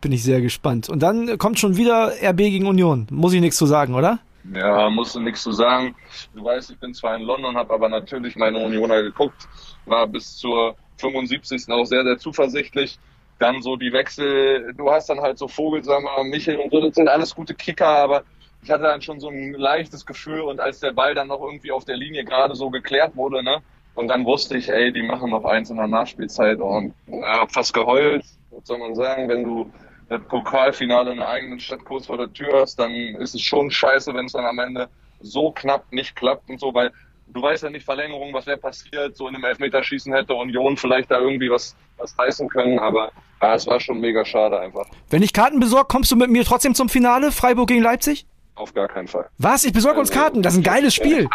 Bin 0.00 0.12
ich 0.12 0.22
sehr 0.22 0.40
gespannt. 0.40 0.88
Und 0.88 1.02
dann 1.02 1.38
kommt 1.38 1.58
schon 1.58 1.76
wieder 1.76 2.12
RB 2.22 2.38
gegen 2.38 2.66
Union. 2.66 3.06
Muss 3.10 3.34
ich 3.34 3.40
nichts 3.40 3.58
zu 3.58 3.66
sagen, 3.66 3.94
oder? 3.94 4.18
Ja, 4.52 4.90
musst 4.90 5.14
du 5.14 5.20
nichts 5.20 5.42
zu 5.42 5.52
sagen. 5.52 5.94
Du 6.34 6.44
weißt, 6.44 6.70
ich 6.70 6.78
bin 6.78 6.92
zwar 6.92 7.16
in 7.16 7.22
London, 7.22 7.56
habe 7.56 7.72
aber 7.72 7.88
natürlich 7.88 8.36
meine 8.36 8.58
Unioner 8.58 9.02
geguckt, 9.02 9.48
war 9.86 10.06
bis 10.06 10.36
zur 10.36 10.76
75. 10.98 11.68
auch 11.70 11.84
sehr, 11.84 12.04
sehr 12.04 12.18
zuversichtlich. 12.18 12.98
Dann 13.38 13.62
so 13.62 13.76
die 13.76 13.92
Wechsel, 13.92 14.74
du 14.74 14.90
hast 14.90 15.08
dann 15.08 15.20
halt 15.20 15.38
so 15.38 15.48
Vogelsammer, 15.48 16.22
Michel 16.24 16.56
und 16.56 16.70
so, 16.70 16.80
das 16.80 16.94
sind 16.94 17.08
alles 17.08 17.34
gute 17.34 17.54
Kicker, 17.54 17.88
aber 17.88 18.22
ich 18.62 18.70
hatte 18.70 18.84
dann 18.84 19.02
schon 19.02 19.20
so 19.20 19.28
ein 19.28 19.52
leichtes 19.52 20.06
Gefühl 20.06 20.42
und 20.42 20.60
als 20.60 20.80
der 20.80 20.92
Ball 20.92 21.14
dann 21.14 21.28
noch 21.28 21.42
irgendwie 21.42 21.72
auf 21.72 21.84
der 21.84 21.96
Linie 21.96 22.24
gerade 22.24 22.54
so 22.54 22.70
geklärt 22.70 23.16
wurde, 23.16 23.42
ne, 23.42 23.62
und 23.94 24.08
dann 24.08 24.24
wusste 24.24 24.56
ich, 24.56 24.68
ey, 24.68 24.92
die 24.92 25.02
machen 25.02 25.30
noch 25.30 25.44
eins 25.44 25.70
in 25.70 25.76
der 25.76 25.86
Nachspielzeit 25.86 26.60
und 26.60 26.94
ja, 27.06 27.46
fast 27.48 27.74
geheult, 27.74 28.24
was 28.50 28.66
soll 28.66 28.78
man 28.78 28.94
sagen, 28.94 29.28
wenn 29.28 29.44
du 29.44 29.70
das 30.08 30.22
Pokalfinale 30.28 31.12
in 31.12 31.18
der 31.18 31.28
eigenen 31.28 31.60
Stadt 31.60 31.84
kurz 31.84 32.06
vor 32.06 32.18
der 32.18 32.32
Tür 32.32 32.60
hast, 32.60 32.78
dann 32.78 32.92
ist 32.92 33.34
es 33.34 33.42
schon 33.42 33.70
scheiße, 33.70 34.14
wenn 34.14 34.26
es 34.26 34.32
dann 34.32 34.44
am 34.44 34.58
Ende 34.58 34.88
so 35.20 35.52
knapp 35.52 35.90
nicht 35.92 36.16
klappt 36.16 36.48
und 36.50 36.60
so, 36.60 36.74
weil 36.74 36.92
du 37.28 37.42
weißt 37.42 37.62
ja 37.64 37.70
nicht 37.70 37.84
Verlängerung, 37.84 38.32
was 38.32 38.46
wäre 38.46 38.58
passiert, 38.58 39.16
so 39.16 39.28
in 39.28 39.34
einem 39.34 39.44
Elfmeterschießen 39.44 40.12
hätte 40.14 40.34
Union 40.34 40.76
vielleicht 40.76 41.10
da 41.10 41.18
irgendwie 41.20 41.50
was, 41.50 41.76
was 41.96 42.16
reißen 42.18 42.48
können, 42.48 42.78
aber 42.78 43.10
ja, 43.42 43.54
es 43.54 43.66
war 43.66 43.80
schon 43.80 44.00
mega 44.00 44.24
schade 44.24 44.58
einfach. 44.58 44.86
Wenn 45.10 45.22
ich 45.22 45.32
Karten 45.32 45.60
besorge, 45.60 45.86
kommst 45.88 46.10
du 46.12 46.16
mit 46.16 46.30
mir 46.30 46.44
trotzdem 46.44 46.74
zum 46.74 46.88
Finale? 46.88 47.32
Freiburg 47.32 47.68
gegen 47.68 47.82
Leipzig? 47.82 48.26
Auf 48.54 48.72
gar 48.72 48.88
keinen 48.88 49.08
Fall. 49.08 49.28
Was? 49.38 49.64
Ich 49.64 49.72
besorge 49.72 49.98
uns 50.00 50.10
Karten. 50.10 50.40
Das 50.42 50.52
ist 50.54 50.60
ein 50.60 50.62
geiles 50.62 50.94
Spiel. 50.94 51.28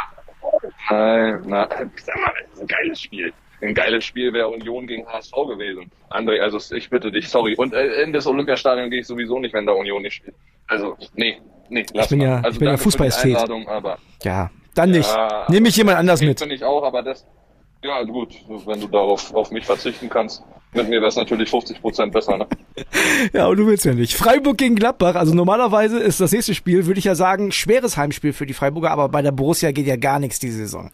Nein, 0.89 1.43
na, 1.45 1.67
sag 1.97 2.15
mal, 2.15 2.32
das 2.45 2.54
ist 2.54 2.62
ein 2.62 2.67
geiles 2.67 3.02
Spiel. 3.02 3.34
Ein 3.62 3.73
geiles 3.73 4.06
Spiel 4.06 4.32
wäre 4.32 4.47
Union 4.47 4.88
gegen 4.88 5.06
HSV 5.06 5.34
gewesen. 5.49 5.91
André, 6.10 6.39
also 6.39 6.73
ich 6.73 6.89
bitte 6.89 7.12
dich, 7.12 7.28
sorry. 7.28 7.56
Und 7.56 7.73
äh, 7.73 8.02
in 8.04 8.13
das 8.13 8.25
Olympiastadion 8.25 8.89
gehe 8.89 9.02
ich 9.02 9.08
sowieso 9.08 9.38
nicht, 9.39 9.54
wenn 9.54 9.65
da 9.65 9.73
Union 9.73 10.02
nicht 10.02 10.13
spielt. 10.15 10.36
Also, 10.67 10.95
nee, 11.15 11.41
nee, 11.67 11.86
lass 11.93 12.08
bin 12.08 12.19
mal. 12.19 12.25
ja- 12.25 12.36
also 12.38 12.52
ich 12.52 12.60
bin 12.60 12.67
ja 12.69 12.78
aber 13.67 13.97
Ja, 14.23 14.49
dann 14.75 14.91
nicht. 14.91 15.10
Ja, 15.10 15.45
Nehme 15.49 15.69
ich 15.69 15.77
jemand 15.77 15.97
anders 15.97 16.21
mit. 16.21 16.39
bin 16.39 16.51
ich 16.51 16.63
auch, 16.63 16.84
aber 16.84 17.01
das, 17.03 17.25
ja 17.84 18.03
gut, 18.03 18.34
wenn 18.65 18.82
du 18.82 18.88
darauf 18.88 19.34
auf 19.34 19.51
mich 19.51 19.65
verzichten 19.65 20.10
kannst. 20.10 20.43
Mit 20.71 20.88
mir 20.88 20.97
wäre 20.99 21.08
es 21.08 21.15
natürlich 21.15 21.49
50 21.49 21.82
Prozent 21.82 22.13
besser, 22.13 22.38
ne? 22.38 22.47
ja, 23.34 23.47
und 23.47 23.58
du 23.58 23.65
willst 23.65 23.86
ja 23.86 23.93
nicht. 23.93 24.13
Freiburg 24.13 24.58
gegen 24.58 24.75
Gladbach. 24.75 25.15
Also 25.15 25.34
normalerweise 25.34 25.97
ist 25.97 26.21
das 26.21 26.32
nächste 26.32 26.53
Spiel, 26.53 26.86
würde 26.86 26.99
ich 26.99 27.05
ja 27.05 27.15
sagen, 27.15 27.51
schweres 27.51 27.97
Heimspiel 27.97 28.34
für 28.34 28.45
die 28.45 28.53
Freiburger, 28.53 28.91
aber 28.91 29.10
bei 29.10 29.23
der 29.23 29.32
Borussia 29.32 29.71
geht 29.71 29.88
ja 29.88 29.95
gar 29.95 30.19
nichts 30.19 30.38
diese 30.38 30.60
Saison. 30.60 30.91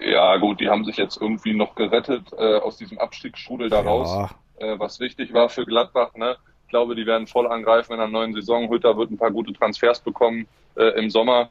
Ja, 0.00 0.38
gut, 0.38 0.60
die 0.60 0.70
haben 0.70 0.84
sich 0.86 0.96
jetzt 0.96 1.20
irgendwie 1.20 1.52
noch 1.52 1.74
gerettet 1.74 2.32
äh, 2.38 2.56
aus 2.56 2.78
diesem 2.78 2.98
Abstiegsstrudel 2.98 3.68
da 3.68 3.80
raus, 3.80 4.30
äh, 4.58 4.78
was 4.78 5.00
wichtig 5.00 5.34
war 5.34 5.50
für 5.50 5.66
Gladbach, 5.66 6.14
ne? 6.14 6.36
Ich 6.64 6.70
glaube, 6.70 6.94
die 6.94 7.04
werden 7.04 7.26
voll 7.26 7.46
angreifen 7.48 7.92
in 7.92 7.98
der 7.98 8.08
neuen 8.08 8.32
Saison. 8.32 8.70
Hütter 8.70 8.96
wird 8.96 9.10
ein 9.10 9.18
paar 9.18 9.32
gute 9.32 9.52
Transfers 9.52 10.00
bekommen 10.00 10.46
äh, 10.76 10.98
im 10.98 11.10
Sommer 11.10 11.50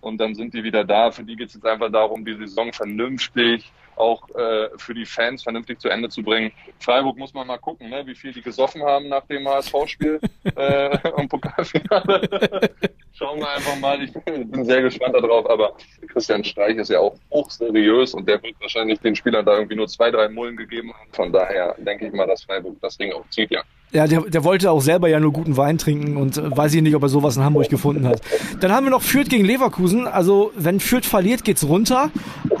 und 0.00 0.18
dann 0.18 0.34
sind 0.34 0.54
die 0.54 0.64
wieder 0.64 0.84
da. 0.84 1.10
Für 1.10 1.24
die 1.24 1.36
geht 1.36 1.48
es 1.48 1.54
jetzt 1.54 1.66
einfach 1.66 1.90
darum, 1.90 2.24
die 2.24 2.34
Saison 2.34 2.72
vernünftig 2.72 3.72
auch 3.96 4.28
äh, 4.34 4.68
für 4.76 4.94
die 4.94 5.06
Fans 5.06 5.42
vernünftig 5.42 5.80
zu 5.80 5.88
Ende 5.88 6.08
zu 6.08 6.22
bringen. 6.22 6.52
Freiburg 6.80 7.16
muss 7.16 7.34
man 7.34 7.46
mal 7.46 7.58
gucken, 7.58 7.90
ne, 7.90 8.06
wie 8.06 8.14
viel 8.14 8.32
die 8.32 8.42
gesoffen 8.42 8.82
haben 8.82 9.08
nach 9.08 9.24
dem 9.26 9.48
HSV-Spiel 9.48 10.20
äh, 10.56 11.10
und 11.12 11.28
Pokalfinale. 11.28 12.70
Schauen 13.12 13.40
wir 13.40 13.48
einfach 13.48 13.78
mal. 13.78 14.02
Ich 14.02 14.12
bin 14.12 14.64
sehr 14.64 14.82
gespannt 14.82 15.14
darauf. 15.14 15.48
Aber 15.48 15.76
Christian 16.08 16.44
Streich 16.44 16.76
ist 16.76 16.90
ja 16.90 17.00
auch 17.00 17.16
hochseriös 17.30 18.12
und 18.14 18.28
der 18.28 18.42
wird 18.42 18.60
wahrscheinlich 18.60 19.00
den 19.00 19.16
Spielern 19.16 19.44
da 19.44 19.54
irgendwie 19.54 19.76
nur 19.76 19.88
zwei, 19.88 20.10
drei 20.10 20.28
Mullen 20.28 20.56
gegeben 20.56 20.92
haben. 20.92 21.10
Von 21.12 21.32
daher 21.32 21.74
denke 21.78 22.06
ich 22.06 22.12
mal, 22.12 22.26
dass 22.26 22.44
Freiburg 22.44 22.76
das 22.82 22.98
Ding 22.98 23.12
auch 23.12 23.26
zieht, 23.30 23.50
ja. 23.50 23.62
Ja, 23.92 24.06
der, 24.06 24.22
der 24.22 24.44
wollte 24.44 24.70
auch 24.70 24.80
selber 24.80 25.08
ja 25.08 25.20
nur 25.20 25.32
guten 25.32 25.56
Wein 25.56 25.78
trinken 25.78 26.16
und 26.16 26.36
äh, 26.36 26.56
weiß 26.56 26.74
ich 26.74 26.82
nicht, 26.82 26.94
ob 26.94 27.02
er 27.02 27.08
sowas 27.08 27.36
in 27.36 27.44
Hamburg 27.44 27.68
gefunden 27.68 28.06
hat. 28.06 28.20
Dann 28.60 28.72
haben 28.72 28.84
wir 28.84 28.90
noch 28.90 29.02
Fürth 29.02 29.28
gegen 29.28 29.44
Leverkusen. 29.44 30.06
Also, 30.06 30.52
wenn 30.56 30.80
Fürth 30.80 31.06
verliert, 31.06 31.44
geht's 31.44 31.64
runter. 31.64 32.10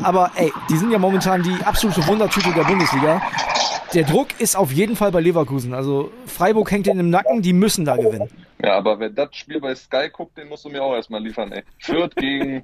Aber 0.02 0.30
ey, 0.36 0.52
die 0.70 0.76
sind 0.76 0.90
ja 0.90 0.98
momentan 0.98 1.42
die 1.42 1.64
absolute 1.64 2.06
Wundertüte 2.06 2.52
der 2.52 2.62
Bundesliga. 2.62 3.20
Der 3.92 4.04
Druck 4.04 4.28
ist 4.38 4.56
auf 4.56 4.72
jeden 4.72 4.96
Fall 4.96 5.10
bei 5.10 5.20
Leverkusen. 5.20 5.74
Also, 5.74 6.10
Freiburg 6.26 6.70
hängt 6.70 6.86
in 6.86 6.98
im 6.98 7.10
Nacken, 7.10 7.42
die 7.42 7.52
müssen 7.52 7.84
da 7.84 7.96
gewinnen. 7.96 8.28
Ja, 8.62 8.78
aber 8.78 8.98
wer 8.98 9.10
das 9.10 9.34
Spiel 9.36 9.60
bei 9.60 9.74
Sky 9.74 10.08
guckt, 10.10 10.38
den 10.38 10.48
musst 10.48 10.64
du 10.64 10.70
mir 10.70 10.82
auch 10.82 10.94
erstmal 10.94 11.22
liefern, 11.22 11.52
ey. 11.52 11.62
Fürth 11.78 12.14
gegen, 12.16 12.62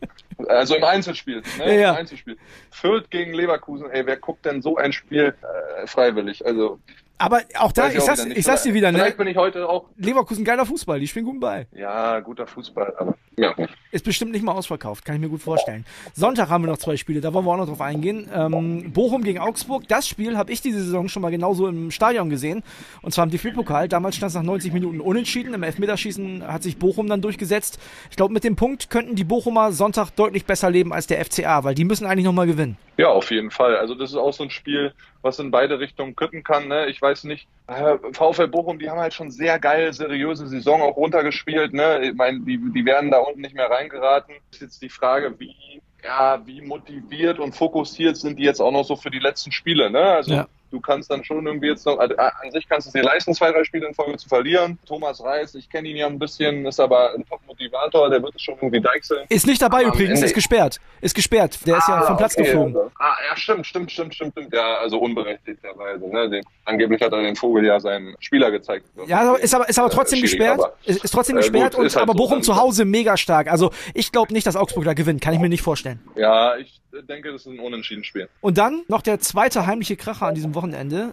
also 0.48 0.75
im 0.75 0.85
Einzelspiel, 0.85 1.42
ne? 1.59 1.66
Ja, 1.66 1.72
ja. 1.72 1.90
Im 1.90 1.96
Einzelspiel. 1.98 2.38
Fürth 2.70 3.11
gegen 3.11 3.35
Leverkusen, 3.35 3.90
ey, 3.90 4.07
wer 4.07 4.16
guckt 4.16 4.44
denn 4.46 4.62
so 4.62 4.77
ein 4.77 4.92
Spiel 4.92 5.35
äh, 5.42 5.87
freiwillig? 5.87 6.44
Also, 6.46 6.79
aber 7.22 7.42
auch 7.58 7.70
da, 7.70 7.88
ich, 7.88 7.96
ich, 7.96 8.02
sag's, 8.02 8.24
ich 8.24 8.44
sag's 8.44 8.64
dir 8.64 8.74
wieder, 8.74 8.90
ne? 8.90 8.98
Vielleicht 8.98 9.16
bin 9.16 9.28
ich 9.28 9.37
heute 9.37 9.68
auch. 9.68 9.88
Leverkusen 9.96 10.44
geiler 10.44 10.66
Fußball, 10.66 10.98
die 10.98 11.06
spielen 11.06 11.24
gut 11.24 11.40
bei. 11.40 11.68
Ja, 11.70 12.18
guter 12.18 12.48
Fußball, 12.48 12.94
aber 12.98 13.16
ja. 13.36 13.54
Ist 13.90 14.04
bestimmt 14.04 14.32
nicht 14.32 14.44
mal 14.44 14.52
ausverkauft, 14.52 15.04
kann 15.04 15.14
ich 15.14 15.20
mir 15.20 15.28
gut 15.28 15.42
vorstellen. 15.42 15.84
Sonntag 16.14 16.48
haben 16.48 16.64
wir 16.64 16.70
noch 16.70 16.78
zwei 16.78 16.96
Spiele, 16.96 17.20
da 17.20 17.32
wollen 17.32 17.44
wir 17.44 17.52
auch 17.52 17.56
noch 17.58 17.66
drauf 17.66 17.80
eingehen. 17.80 18.28
Ähm, 18.34 18.92
Bochum 18.92 19.22
gegen 19.22 19.38
Augsburg, 19.38 19.88
das 19.88 20.08
Spiel 20.08 20.36
habe 20.36 20.52
ich 20.52 20.60
diese 20.60 20.82
Saison 20.82 21.08
schon 21.08 21.22
mal 21.22 21.30
genauso 21.30 21.66
im 21.68 21.90
Stadion 21.90 22.30
gesehen. 22.30 22.62
Und 23.02 23.12
zwar 23.12 23.24
im 23.24 23.30
DFB-Pokal. 23.30 23.88
Damals 23.88 24.16
stand 24.16 24.30
es 24.30 24.34
nach 24.34 24.42
90 24.42 24.72
Minuten 24.72 25.00
unentschieden. 25.00 25.54
Im 25.54 25.62
Elfmeterschießen 25.62 26.46
hat 26.46 26.62
sich 26.62 26.78
Bochum 26.78 27.08
dann 27.08 27.20
durchgesetzt. 27.20 27.78
Ich 28.10 28.16
glaube, 28.16 28.34
mit 28.34 28.44
dem 28.44 28.56
Punkt 28.56 28.90
könnten 28.90 29.14
die 29.14 29.24
Bochumer 29.24 29.72
Sonntag 29.72 30.10
deutlich 30.10 30.44
besser 30.44 30.70
leben 30.70 30.92
als 30.92 31.06
der 31.06 31.24
FCA, 31.24 31.64
weil 31.64 31.74
die 31.74 31.84
müssen 31.84 32.06
eigentlich 32.06 32.24
nochmal 32.24 32.46
gewinnen. 32.46 32.76
Ja, 32.98 33.08
auf 33.08 33.30
jeden 33.30 33.50
Fall. 33.50 33.76
Also 33.76 33.94
das 33.94 34.10
ist 34.10 34.16
auch 34.16 34.32
so 34.32 34.44
ein 34.44 34.50
Spiel, 34.50 34.92
was 35.22 35.38
in 35.38 35.50
beide 35.50 35.80
Richtungen 35.80 36.14
kippen 36.14 36.42
kann. 36.44 36.68
Ne? 36.68 36.86
Ich 36.88 37.00
weiß 37.00 37.24
nicht, 37.24 37.48
VfL 38.12 38.48
Bochum, 38.48 38.78
die 38.78 38.88
haben 38.88 39.00
halt 39.00 39.14
schon 39.14 39.30
sehr 39.30 39.58
geil, 39.58 39.92
seriöse 39.92 40.46
Saison 40.46 40.82
auch 40.82 40.96
runtergespielt. 40.96 41.72
Ne? 41.72 42.00
Ich 42.02 42.14
meine, 42.14 42.40
die, 42.40 42.58
die 42.58 42.85
werden 42.85 43.11
da 43.11 43.18
unten 43.18 43.40
nicht 43.40 43.54
mehr 43.54 43.70
reingeraten. 43.70 44.35
Ist 44.50 44.62
jetzt 44.62 44.82
die 44.82 44.88
Frage, 44.88 45.38
wie, 45.38 45.82
ja, 46.04 46.40
wie 46.46 46.61
motiviert 46.61 47.38
und 47.38 47.54
fokussiert 47.54 48.16
sind 48.16 48.38
die 48.38 48.44
jetzt 48.44 48.61
auch 48.61 48.72
noch 48.72 48.85
so 48.85 48.96
für 48.96 49.11
die 49.11 49.18
letzten 49.18 49.52
Spiele. 49.52 49.90
Ne? 49.90 50.02
Also 50.02 50.35
ja 50.35 50.46
du 50.72 50.80
kannst 50.80 51.11
dann 51.11 51.22
schon 51.22 51.46
irgendwie 51.46 51.68
jetzt 51.68 51.87
noch, 51.87 51.98
also 51.98 52.16
an 52.16 52.50
sich 52.50 52.68
kannst 52.68 52.87
du 52.87 52.88
es 52.88 52.92
dir 52.92 53.02
leisten, 53.02 53.35
zwei, 53.35 53.52
drei 53.52 53.62
Spiele 53.64 53.87
in 53.87 53.94
Folge 53.94 54.16
zu 54.16 54.28
verlieren. 54.28 54.78
Thomas 54.87 55.22
Reis, 55.22 55.54
ich 55.54 55.68
kenne 55.68 55.88
ihn 55.88 55.96
ja 55.96 56.06
ein 56.06 56.18
bisschen, 56.18 56.66
ist 56.66 56.80
aber 56.80 57.14
ein 57.14 57.24
Top-Motivator, 57.26 58.11
der 58.11 58.22
wird 58.22 58.35
es 58.35 58.42
schon 58.42 58.54
irgendwie 58.56 58.80
deichseln. 58.80 59.26
Ist 59.28 59.46
nicht 59.46 59.61
dabei 59.61 59.87
aber 59.87 59.94
übrigens, 59.94 60.22
ist 60.22 60.35
gesperrt. 60.35 60.80
Ist 61.00 61.14
gesperrt. 61.14 61.58
Der 61.66 61.74
ah, 61.74 61.78
ist 61.78 61.88
ja 61.88 61.94
ah, 61.96 62.02
vom 62.02 62.16
Platz 62.16 62.35
okay, 62.35 62.44
geflogen. 62.44 62.76
Also. 62.76 62.90
Ah, 62.98 63.16
ja, 63.28 63.37
stimmt, 63.37 63.66
stimmt, 63.66 63.92
stimmt, 63.92 64.14
stimmt, 64.14 64.32
stimmt. 64.32 64.52
Ja, 64.52 64.78
also 64.78 64.98
unberechtigterweise. 64.98 66.08
Ne? 66.08 66.30
Den, 66.30 66.44
angeblich 66.64 67.00
hat 67.02 67.12
er 67.12 67.22
den 67.22 67.37
Vogel 67.37 67.64
ja 67.66 67.78
seinem 67.78 68.16
Spieler 68.20 68.50
gezeigt. 68.50 68.87
Ja, 69.06 69.35
ist 69.35 69.54
aber, 69.54 69.68
ist 69.68 69.78
aber 69.78 69.90
trotzdem 69.90 70.20
äh, 70.20 70.22
gesperrt. 70.22 70.61
Aber, 70.61 70.74
ist, 70.85 71.04
ist 71.04 71.11
trotzdem 71.11 71.37
äh, 71.37 71.40
gesperrt, 71.40 71.74
gut, 71.74 71.85
und, 71.85 71.94
halt 71.94 72.02
aber 72.02 72.14
Bochum 72.14 72.42
so, 72.42 72.52
zu 72.52 72.61
Hause 72.61 72.85
mega 72.85 73.16
stark. 73.16 73.50
Also 73.50 73.70
ich 73.94 74.12
glaube 74.12 74.32
nicht, 74.32 74.46
dass 74.46 74.56
Augsburg 74.56 74.85
da 74.85 74.94
gewinnt. 74.94 75.20
Kann 75.20 75.35
ich 75.35 75.40
mir 75.40 75.48
nicht 75.48 75.62
vorstellen. 75.62 76.00
Ja, 76.16 76.56
ich 76.56 76.80
denke, 77.08 77.32
das 77.32 77.42
ist 77.42 77.46
ein 77.46 77.58
unentschieden 77.58 78.04
Spiel. 78.04 78.28
Und 78.40 78.58
dann 78.58 78.82
noch 78.88 79.02
der 79.02 79.18
zweite 79.20 79.66
heimliche 79.66 79.96
Kracher 79.96 80.26
an 80.26 80.35
diesem 80.35 80.54
Wochenende. 80.54 80.62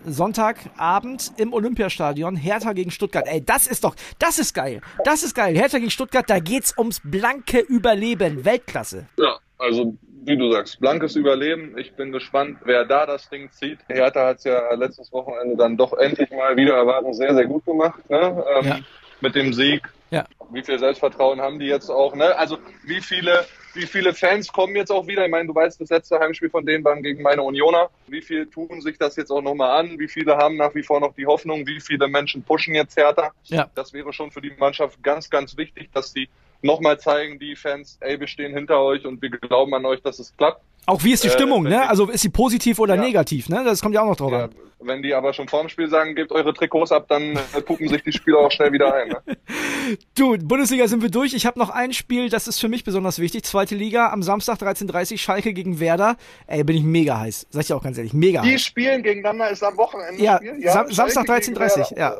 Sonntagabend 0.05 1.33
im 1.37 1.53
Olympiastadion. 1.53 2.35
Hertha 2.35 2.73
gegen 2.73 2.91
Stuttgart. 2.91 3.27
Ey, 3.27 3.43
das 3.43 3.67
ist 3.67 3.83
doch, 3.83 3.95
das 4.19 4.39
ist 4.39 4.53
geil. 4.53 4.81
Das 5.03 5.23
ist 5.23 5.33
geil. 5.33 5.55
Hertha 5.55 5.79
gegen 5.79 5.91
Stuttgart, 5.91 6.29
da 6.29 6.39
geht's 6.39 6.77
ums 6.77 7.01
blanke 7.03 7.59
Überleben. 7.59 8.45
Weltklasse. 8.45 9.07
Ja, 9.17 9.37
also 9.57 9.95
wie 10.25 10.37
du 10.37 10.51
sagst, 10.51 10.79
blankes 10.79 11.15
Überleben. 11.15 11.77
Ich 11.77 11.93
bin 11.93 12.11
gespannt, 12.11 12.59
wer 12.65 12.85
da 12.85 13.05
das 13.05 13.29
Ding 13.29 13.51
zieht. 13.51 13.79
Hertha 13.87 14.27
hat 14.27 14.37
es 14.37 14.43
ja 14.43 14.73
letztes 14.73 15.11
Wochenende 15.11 15.57
dann 15.57 15.77
doch 15.77 15.93
endlich 15.93 16.29
mal 16.31 16.55
wieder 16.55 16.75
erwarten 16.75 17.13
sehr, 17.13 17.33
sehr 17.33 17.45
gut 17.45 17.65
gemacht. 17.65 18.07
Ne? 18.09 18.43
Ähm, 18.57 18.65
ja. 18.65 18.79
Mit 19.21 19.35
dem 19.35 19.53
Sieg. 19.53 19.81
Ja. 20.11 20.25
Wie 20.51 20.63
viel 20.63 20.79
Selbstvertrauen 20.79 21.39
haben 21.39 21.59
die 21.59 21.67
jetzt 21.67 21.89
auch? 21.89 22.15
Ne? 22.15 22.35
Also 22.35 22.57
wie 22.83 23.01
viele 23.01 23.45
wie 23.73 23.85
viele 23.85 24.13
Fans 24.13 24.51
kommen 24.51 24.75
jetzt 24.75 24.91
auch 24.91 25.05
wieder? 25.07 25.25
Ich 25.25 25.31
meine, 25.31 25.47
du 25.47 25.55
weißt, 25.55 25.79
das 25.79 25.89
letzte 25.89 26.19
Heimspiel 26.19 26.49
von 26.49 26.65
denen 26.65 26.83
war 26.83 26.99
gegen 27.01 27.21
meine 27.21 27.43
Unioner. 27.43 27.89
Wie 28.07 28.21
viele 28.21 28.49
tun 28.49 28.81
sich 28.81 28.97
das 28.97 29.15
jetzt 29.15 29.31
auch 29.31 29.41
nochmal 29.41 29.79
an? 29.79 29.99
Wie 29.99 30.07
viele 30.07 30.37
haben 30.37 30.57
nach 30.57 30.73
wie 30.73 30.83
vor 30.83 30.99
noch 30.99 31.13
die 31.13 31.27
Hoffnung? 31.27 31.67
Wie 31.67 31.79
viele 31.79 32.07
Menschen 32.07 32.43
pushen 32.43 32.73
jetzt 32.73 32.97
härter? 32.97 33.31
Ja. 33.45 33.69
Das 33.75 33.93
wäre 33.93 34.11
schon 34.11 34.31
für 34.31 34.41
die 34.41 34.51
Mannschaft 34.57 35.01
ganz, 35.03 35.29
ganz 35.29 35.55
wichtig, 35.55 35.89
dass 35.93 36.13
die 36.13 36.29
nochmal 36.61 36.99
zeigen, 36.99 37.39
die 37.39 37.55
Fans, 37.55 37.97
ey, 38.01 38.19
wir 38.19 38.27
stehen 38.27 38.53
hinter 38.53 38.81
euch 38.81 39.05
und 39.05 39.21
wir 39.21 39.29
glauben 39.29 39.73
an 39.73 39.85
euch, 39.85 40.01
dass 40.01 40.19
es 40.19 40.35
klappt. 40.35 40.61
Auch 40.85 41.03
wie 41.03 41.11
ist 41.11 41.23
die 41.23 41.27
äh, 41.27 41.31
Stimmung, 41.31 41.65
äh, 41.65 41.69
ne? 41.69 41.89
Also 41.89 42.09
ist 42.09 42.21
sie 42.21 42.29
positiv 42.29 42.79
oder 42.79 42.95
ja. 42.95 43.01
negativ, 43.01 43.47
ne? 43.49 43.63
Das 43.63 43.81
kommt 43.81 43.93
ja 43.93 44.01
auch 44.01 44.07
noch 44.07 44.15
drauf 44.15 44.31
ja, 44.31 44.45
an. 44.45 44.55
Wenn 44.81 45.03
die 45.03 45.13
aber 45.13 45.33
schon 45.33 45.47
vorm 45.47 45.67
Spiel 45.69 45.89
sagen, 45.89 46.15
gebt 46.15 46.31
eure 46.31 46.53
Trikots 46.53 46.91
ab, 46.91 47.05
dann 47.09 47.35
äh, 47.35 47.61
puppen 47.61 47.89
sich 47.89 48.01
die 48.01 48.11
Spieler 48.11 48.39
auch 48.39 48.51
schnell 48.51 48.71
wieder 48.71 48.93
ein. 48.93 49.09
Ne? 49.09 49.21
du, 50.15 50.37
Bundesliga 50.37 50.87
sind 50.87 51.01
wir 51.01 51.11
durch. 51.11 51.33
Ich 51.33 51.45
habe 51.45 51.59
noch 51.59 51.69
ein 51.69 51.93
Spiel, 51.93 52.29
das 52.29 52.47
ist 52.47 52.59
für 52.59 52.69
mich 52.69 52.83
besonders 52.83 53.19
wichtig. 53.19 53.43
Zweite 53.43 53.75
Liga 53.75 54.09
am 54.09 54.23
Samstag 54.23 54.57
13.30 54.57 55.17
Schalke 55.17 55.53
gegen 55.53 55.79
Werder. 55.79 56.15
Ey, 56.47 56.63
bin 56.63 56.77
ich 56.77 56.83
mega 56.83 57.19
heiß. 57.19 57.47
Sag 57.49 57.63
ich 57.65 57.73
auch 57.73 57.83
ganz 57.83 57.97
ehrlich, 57.97 58.13
mega 58.13 58.41
die 58.41 58.47
heiß. 58.47 58.55
Die 58.55 58.59
spielen 58.59 59.03
gegeneinander, 59.03 59.49
ist 59.49 59.63
am 59.63 59.77
Wochenende. 59.77 60.23
Ja, 60.23 60.39
ja 60.41 60.71
Sam 60.71 60.91
Samstag 60.91 61.27
13.30 61.27 61.99
ja. 61.99 62.15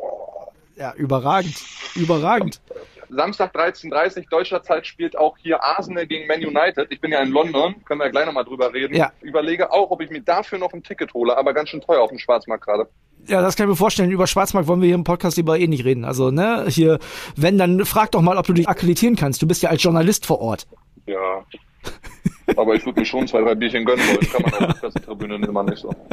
Ja, 0.75 0.93
überragend. 0.93 1.55
Überragend. 1.95 2.61
Samstag 3.09 3.55
13.30 3.55 4.29
deutscher 4.29 4.61
Zeit 4.63 4.85
spielt 4.85 5.17
auch 5.17 5.37
hier 5.37 5.63
Arsenal 5.63 6.05
gegen 6.07 6.27
Man 6.27 6.39
United. 6.39 6.87
Ich 6.91 7.01
bin 7.01 7.11
ja 7.11 7.21
in 7.21 7.31
London, 7.31 7.75
können 7.85 7.99
wir 7.99 8.09
gleich 8.09 8.25
nochmal 8.25 8.45
drüber 8.45 8.73
reden. 8.73 8.95
Ja. 8.95 9.11
Überlege 9.21 9.71
auch, 9.71 9.91
ob 9.91 10.01
ich 10.01 10.09
mir 10.09 10.21
dafür 10.21 10.57
noch 10.59 10.73
ein 10.73 10.83
Ticket 10.83 11.13
hole, 11.13 11.35
aber 11.37 11.53
ganz 11.53 11.69
schön 11.69 11.81
teuer 11.81 12.01
auf 12.01 12.09
dem 12.09 12.19
Schwarzmarkt 12.19 12.65
gerade. 12.65 12.89
Ja, 13.27 13.41
das 13.41 13.55
kann 13.55 13.65
ich 13.65 13.69
mir 13.69 13.75
vorstellen. 13.75 14.11
Über 14.11 14.27
Schwarzmarkt 14.27 14.67
wollen 14.67 14.81
wir 14.81 14.87
hier 14.87 14.95
im 14.95 15.03
Podcast 15.03 15.37
lieber 15.37 15.57
eh 15.59 15.67
nicht 15.67 15.85
reden. 15.85 16.05
Also, 16.05 16.31
ne, 16.31 16.65
hier, 16.67 16.99
wenn, 17.35 17.57
dann 17.57 17.85
frag 17.85 18.11
doch 18.11 18.21
mal, 18.21 18.37
ob 18.37 18.45
du 18.45 18.53
dich 18.53 18.67
akkreditieren 18.67 19.15
kannst. 19.15 19.41
Du 19.41 19.47
bist 19.47 19.61
ja 19.61 19.69
als 19.69 19.83
Journalist 19.83 20.25
vor 20.25 20.39
Ort. 20.39 20.67
Ja. 21.05 21.43
Aber 22.55 22.75
ich 22.75 22.85
würde 22.85 23.01
mir 23.01 23.05
schon 23.05 23.27
zwei, 23.27 23.41
drei 23.41 23.55
Bierchen 23.55 23.85
gönnen 23.85 24.05
wollen. 24.07 24.31
Kann 24.31 24.41
man 24.41 24.53
auf 24.53 24.59
der 24.59 24.89
Pressetribüne 24.89 25.45
immer 25.45 25.63
nicht 25.63 25.79
so. 25.79 25.93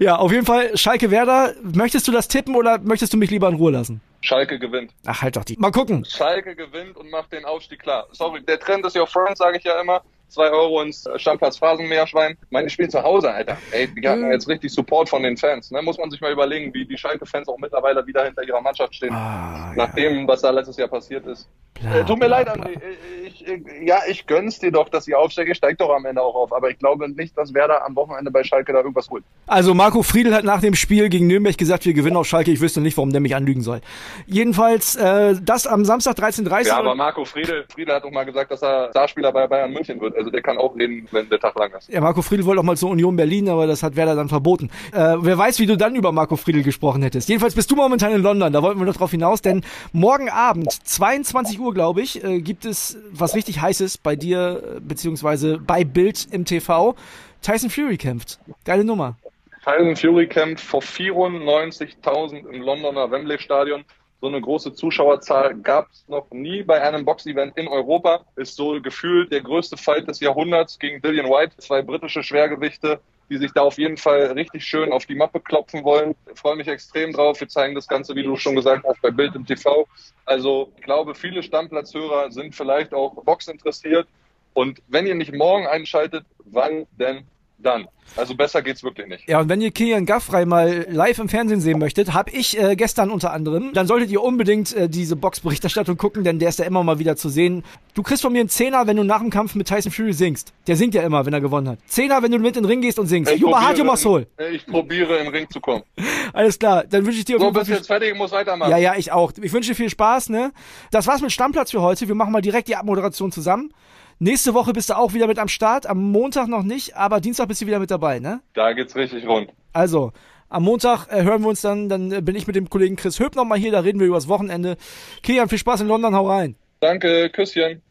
Ja, 0.00 0.16
auf 0.16 0.32
jeden 0.32 0.46
Fall 0.46 0.76
Schalke 0.76 1.10
Werder. 1.10 1.54
Möchtest 1.62 2.06
du 2.06 2.12
das 2.12 2.28
tippen 2.28 2.54
oder 2.54 2.78
möchtest 2.78 3.12
du 3.12 3.16
mich 3.16 3.30
lieber 3.30 3.48
in 3.48 3.54
Ruhe 3.54 3.72
lassen? 3.72 4.00
Schalke 4.20 4.58
gewinnt. 4.58 4.92
Ach, 5.06 5.22
halt 5.22 5.36
doch 5.36 5.44
die. 5.44 5.56
Mal 5.56 5.70
gucken. 5.70 6.04
Schalke 6.04 6.56
gewinnt 6.56 6.96
und 6.96 7.10
macht 7.10 7.32
den 7.32 7.44
Aufstieg 7.44 7.80
klar. 7.80 8.06
Sorry, 8.12 8.42
der 8.42 8.58
Trend 8.58 8.84
ist 8.86 8.96
your 8.96 9.06
friend, 9.06 9.36
sage 9.36 9.58
ich 9.58 9.64
ja 9.64 9.80
immer. 9.80 10.02
2 10.28 10.50
Euro 10.50 10.82
ins 10.82 11.08
Stammplatz 11.16 11.56
Phrasenmeerschwein. 11.58 12.36
Meine 12.50 12.68
spielen 12.68 12.90
zu 12.90 13.02
Hause, 13.02 13.30
Alter. 13.30 13.56
Ey, 13.70 13.88
die 13.88 14.08
haben 14.08 14.22
mhm. 14.22 14.32
jetzt 14.32 14.48
richtig 14.48 14.72
Support 14.72 15.08
von 15.08 15.22
den 15.22 15.36
Fans. 15.36 15.70
Ne? 15.70 15.80
Muss 15.82 15.98
man 15.98 16.10
sich 16.10 16.20
mal 16.20 16.32
überlegen, 16.32 16.74
wie 16.74 16.84
die 16.84 16.98
Schalke-Fans 16.98 17.48
auch 17.48 17.58
mittlerweile 17.58 18.04
wieder 18.06 18.24
hinter 18.24 18.42
ihrer 18.42 18.60
Mannschaft 18.60 18.94
stehen. 18.94 19.12
Ah, 19.12 19.72
nach 19.76 19.96
ja. 19.96 20.08
dem, 20.08 20.26
was 20.26 20.42
da 20.42 20.50
letztes 20.50 20.76
Jahr 20.76 20.88
passiert 20.88 21.26
ist. 21.26 21.48
Bla, 21.80 21.96
äh, 21.96 22.04
tut 22.04 22.18
mir 22.18 22.26
bla, 22.26 22.38
leid, 22.38 22.48
André. 22.48 22.80
Ich, 23.26 23.46
ich, 23.46 23.62
ja, 23.82 23.98
ich 24.08 24.26
gönn's 24.26 24.58
dir 24.58 24.72
doch, 24.72 24.88
dass 24.88 25.04
sie 25.04 25.14
aufsteige. 25.14 25.54
Steigt 25.54 25.80
doch 25.80 25.90
am 25.90 26.04
Ende 26.04 26.22
auch 26.22 26.34
auf. 26.34 26.52
Aber 26.52 26.70
ich 26.70 26.78
glaube 26.78 27.08
nicht, 27.08 27.36
dass 27.36 27.54
Werder 27.54 27.84
am 27.84 27.96
Wochenende 27.96 28.30
bei 28.30 28.44
Schalke 28.44 28.72
da 28.72 28.78
irgendwas 28.78 29.08
holt. 29.10 29.24
Also 29.46 29.74
Marco 29.74 30.02
Friedl 30.02 30.34
hat 30.34 30.44
nach 30.44 30.60
dem 30.60 30.74
Spiel 30.74 31.08
gegen 31.08 31.26
Nürnberg 31.26 31.56
gesagt, 31.56 31.84
wir 31.84 31.94
gewinnen 31.94 32.16
auf 32.16 32.26
Schalke. 32.26 32.50
Ich 32.50 32.60
wüsste 32.60 32.80
nicht, 32.80 32.96
warum 32.96 33.12
der 33.12 33.20
mich 33.20 33.34
anlügen 33.34 33.62
soll. 33.62 33.80
Jedenfalls, 34.26 34.96
äh, 34.96 35.34
das 35.42 35.66
am 35.66 35.84
Samstag 35.84 36.16
13.30 36.16 36.66
Ja, 36.66 36.78
aber 36.78 36.94
Marco 36.94 37.24
Friedl, 37.24 37.64
Friedl 37.68 37.92
hat 37.92 38.04
doch 38.04 38.10
mal 38.10 38.24
gesagt, 38.24 38.50
dass 38.50 38.62
er 38.62 38.90
Starspieler 38.90 39.32
bei 39.32 39.46
Bayern 39.46 39.72
München 39.72 40.00
wird. 40.00 40.16
Also 40.16 40.30
der 40.30 40.42
kann 40.42 40.58
auch 40.58 40.74
reden, 40.76 41.06
wenn 41.12 41.28
der 41.28 41.38
Tag 41.38 41.58
lang 41.58 41.72
ist. 41.76 41.88
Ja, 41.88 42.00
Marco 42.00 42.22
Friedl 42.22 42.44
wollte 42.44 42.60
auch 42.60 42.64
mal 42.64 42.76
zur 42.76 42.90
Union 42.90 43.16
Berlin, 43.16 43.48
aber 43.48 43.66
das 43.66 43.82
hat 43.82 43.96
Werder 43.96 44.14
dann 44.14 44.28
verboten. 44.28 44.70
Äh, 44.92 45.16
wer 45.20 45.38
weiß, 45.38 45.58
wie 45.58 45.66
du 45.66 45.76
dann 45.76 45.94
über 45.94 46.12
Marco 46.12 46.36
Friedl 46.36 46.62
gesprochen 46.62 47.02
hättest. 47.02 47.28
Jedenfalls 47.28 47.54
bist 47.54 47.70
du 47.70 47.76
momentan 47.76 48.12
in 48.12 48.22
London, 48.22 48.52
da 48.52 48.62
wollten 48.62 48.80
wir 48.80 48.86
noch 48.86 48.96
drauf 48.96 49.10
hinaus, 49.10 49.42
denn 49.42 49.62
morgen 49.92 50.28
Abend, 50.28 50.72
22 50.72 51.60
Uhr, 51.60 51.65
glaube 51.72 52.02
ich, 52.02 52.22
äh, 52.22 52.40
gibt 52.40 52.64
es 52.64 52.98
was 53.10 53.34
richtig 53.34 53.60
Heißes 53.60 53.98
bei 53.98 54.16
dir, 54.16 54.76
äh, 54.76 54.80
beziehungsweise 54.80 55.58
bei 55.58 55.84
Bild 55.84 56.26
im 56.30 56.44
TV. 56.44 56.94
Tyson 57.42 57.70
Fury 57.70 57.96
kämpft. 57.96 58.38
Geile 58.64 58.84
Nummer. 58.84 59.16
Tyson 59.64 59.96
Fury 59.96 60.28
kämpft 60.28 60.64
vor 60.64 60.80
94.000 60.80 62.46
im 62.48 62.62
Londoner 62.62 63.10
Wembley 63.10 63.38
Stadion. 63.38 63.84
So 64.20 64.28
eine 64.28 64.40
große 64.40 64.72
Zuschauerzahl 64.74 65.56
gab 65.56 65.88
es 65.92 66.04
noch 66.08 66.30
nie 66.30 66.62
bei 66.62 66.80
einem 66.80 67.04
Boxevent 67.04 67.56
in 67.58 67.68
Europa. 67.68 68.24
Ist 68.36 68.56
so 68.56 68.80
gefühlt 68.80 69.30
der 69.30 69.42
größte 69.42 69.76
Fight 69.76 70.08
des 70.08 70.20
Jahrhunderts 70.20 70.78
gegen 70.78 71.02
Dillian 71.02 71.26
White. 71.26 71.56
Zwei 71.58 71.82
britische 71.82 72.22
Schwergewichte, 72.22 73.00
die 73.28 73.38
sich 73.38 73.52
da 73.52 73.62
auf 73.62 73.78
jeden 73.78 73.96
Fall 73.96 74.32
richtig 74.32 74.64
schön 74.64 74.92
auf 74.92 75.06
die 75.06 75.14
Mappe 75.14 75.40
klopfen 75.40 75.84
wollen. 75.84 76.14
Ich 76.32 76.38
freue 76.38 76.56
mich 76.56 76.68
extrem 76.68 77.12
drauf. 77.12 77.40
Wir 77.40 77.48
zeigen 77.48 77.74
das 77.74 77.88
Ganze, 77.88 78.14
wie 78.14 78.22
du 78.22 78.36
schon 78.36 78.54
gesagt 78.54 78.84
hast, 78.86 79.02
bei 79.02 79.10
Bild 79.10 79.34
im 79.34 79.46
TV. 79.46 79.86
Also 80.24 80.72
ich 80.76 80.82
glaube, 80.82 81.14
viele 81.14 81.42
Stammplatzhörer 81.42 82.30
sind 82.30 82.54
vielleicht 82.54 82.94
auch 82.94 83.22
Box 83.24 83.48
interessiert. 83.48 84.06
Und 84.54 84.80
wenn 84.88 85.06
ihr 85.06 85.14
nicht 85.14 85.34
morgen 85.34 85.66
einschaltet, 85.66 86.24
wann 86.44 86.86
denn 86.92 87.26
dann. 87.58 87.88
Also 88.16 88.34
besser 88.34 88.62
geht's 88.62 88.82
wirklich 88.82 89.06
nicht. 89.08 89.28
Ja, 89.28 89.40
und 89.40 89.48
wenn 89.48 89.60
ihr 89.60 89.70
Kilian 89.70 90.06
Gaffrey 90.06 90.46
mal 90.46 90.86
live 90.88 91.18
im 91.18 91.28
Fernsehen 91.28 91.60
sehen 91.60 91.78
möchtet, 91.78 92.14
habe 92.14 92.30
ich 92.30 92.58
äh, 92.58 92.76
gestern 92.76 93.10
unter 93.10 93.32
anderem, 93.32 93.72
dann 93.74 93.86
solltet 93.86 94.10
ihr 94.10 94.22
unbedingt 94.22 94.74
äh, 94.74 94.88
diese 94.88 95.16
Boxberichterstattung 95.16 95.96
gucken, 95.96 96.24
denn 96.24 96.38
der 96.38 96.48
ist 96.48 96.58
ja 96.58 96.64
immer 96.64 96.82
mal 96.82 96.98
wieder 96.98 97.16
zu 97.16 97.28
sehen. 97.28 97.62
Du 97.94 98.02
kriegst 98.02 98.22
von 98.22 98.32
mir 98.32 98.40
einen 98.40 98.48
Zehner, 98.48 98.86
wenn 98.86 98.96
du 98.96 99.04
nach 99.04 99.20
dem 99.20 99.30
Kampf 99.30 99.54
mit 99.54 99.68
Tyson 99.68 99.92
Fury 99.92 100.12
singst. 100.12 100.54
Der 100.66 100.76
singt 100.76 100.94
ja 100.94 101.02
immer, 101.02 101.26
wenn 101.26 101.34
er 101.34 101.40
gewonnen 101.40 101.68
hat. 101.68 101.78
Zehner, 101.86 102.22
wenn 102.22 102.30
du 102.30 102.38
mit 102.38 102.56
in 102.56 102.62
den 102.62 102.64
Ring 102.66 102.80
gehst 102.80 102.98
und 102.98 103.06
singst. 103.06 103.32
Ich 103.32 103.40
Juba 103.40 103.60
hart, 103.60 103.76
Juba 103.76 103.94
probiere, 103.94 104.02
soul. 104.02 104.26
ich 104.52 104.66
probiere 104.66 105.18
in 105.18 105.24
den 105.24 105.34
Ring 105.34 105.50
zu 105.50 105.60
kommen. 105.60 105.82
Alles 106.32 106.58
klar, 106.58 106.84
dann 106.88 107.04
wünsche 107.04 107.18
ich 107.18 107.24
dir 107.24 107.38
So, 107.38 107.50
bist 107.50 107.68
jetzt 107.68 107.86
fertig, 107.86 108.16
muss 108.16 108.32
weitermachen. 108.32 108.70
Ja, 108.70 108.78
ja, 108.78 108.94
ich 108.96 109.12
auch. 109.12 109.32
Ich 109.42 109.52
wünsche 109.52 109.70
dir 109.70 109.76
viel 109.76 109.90
Spaß, 109.90 110.30
ne? 110.30 110.52
Das 110.90 111.06
war's 111.06 111.20
mit 111.20 111.32
Stammplatz 111.32 111.70
für 111.70 111.82
heute. 111.82 112.08
Wir 112.08 112.14
machen 112.14 112.32
mal 112.32 112.40
direkt 112.40 112.68
die 112.68 112.76
Abmoderation 112.76 113.30
zusammen. 113.30 113.72
Nächste 114.18 114.54
Woche 114.54 114.72
bist 114.72 114.88
du 114.88 114.96
auch 114.96 115.12
wieder 115.12 115.26
mit 115.26 115.38
am 115.38 115.48
Start. 115.48 115.86
Am 115.86 116.10
Montag 116.10 116.48
noch 116.48 116.62
nicht, 116.62 116.96
aber 116.96 117.20
Dienstag 117.20 117.48
bist 117.48 117.60
du 117.60 117.66
wieder 117.66 117.78
mit 117.78 117.90
dabei, 117.90 118.18
ne? 118.18 118.40
Da 118.54 118.72
geht's 118.72 118.96
richtig 118.96 119.26
rund. 119.26 119.50
Also, 119.74 120.12
am 120.48 120.62
Montag 120.62 121.08
äh, 121.08 121.22
hören 121.22 121.42
wir 121.42 121.48
uns 121.48 121.60
dann, 121.60 121.90
dann 121.90 122.10
äh, 122.10 122.22
bin 122.22 122.34
ich 122.34 122.46
mit 122.46 122.56
dem 122.56 122.70
Kollegen 122.70 122.96
Chris 122.96 123.20
Höp 123.20 123.36
nochmal 123.36 123.58
hier, 123.58 123.72
da 123.72 123.80
reden 123.80 124.00
wir 124.00 124.06
übers 124.06 124.26
Wochenende. 124.26 124.78
Kilian, 125.22 125.50
viel 125.50 125.58
Spaß 125.58 125.82
in 125.82 125.88
London, 125.88 126.14
hau 126.14 126.28
rein. 126.30 126.56
Danke, 126.80 127.28
Küsschen. 127.28 127.82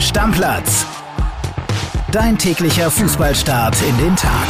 Stammplatz. 0.00 0.86
Dein 2.10 2.36
täglicher 2.36 2.90
Fußballstart 2.90 3.76
in 3.82 3.98
den 3.98 4.16
Tag. 4.16 4.48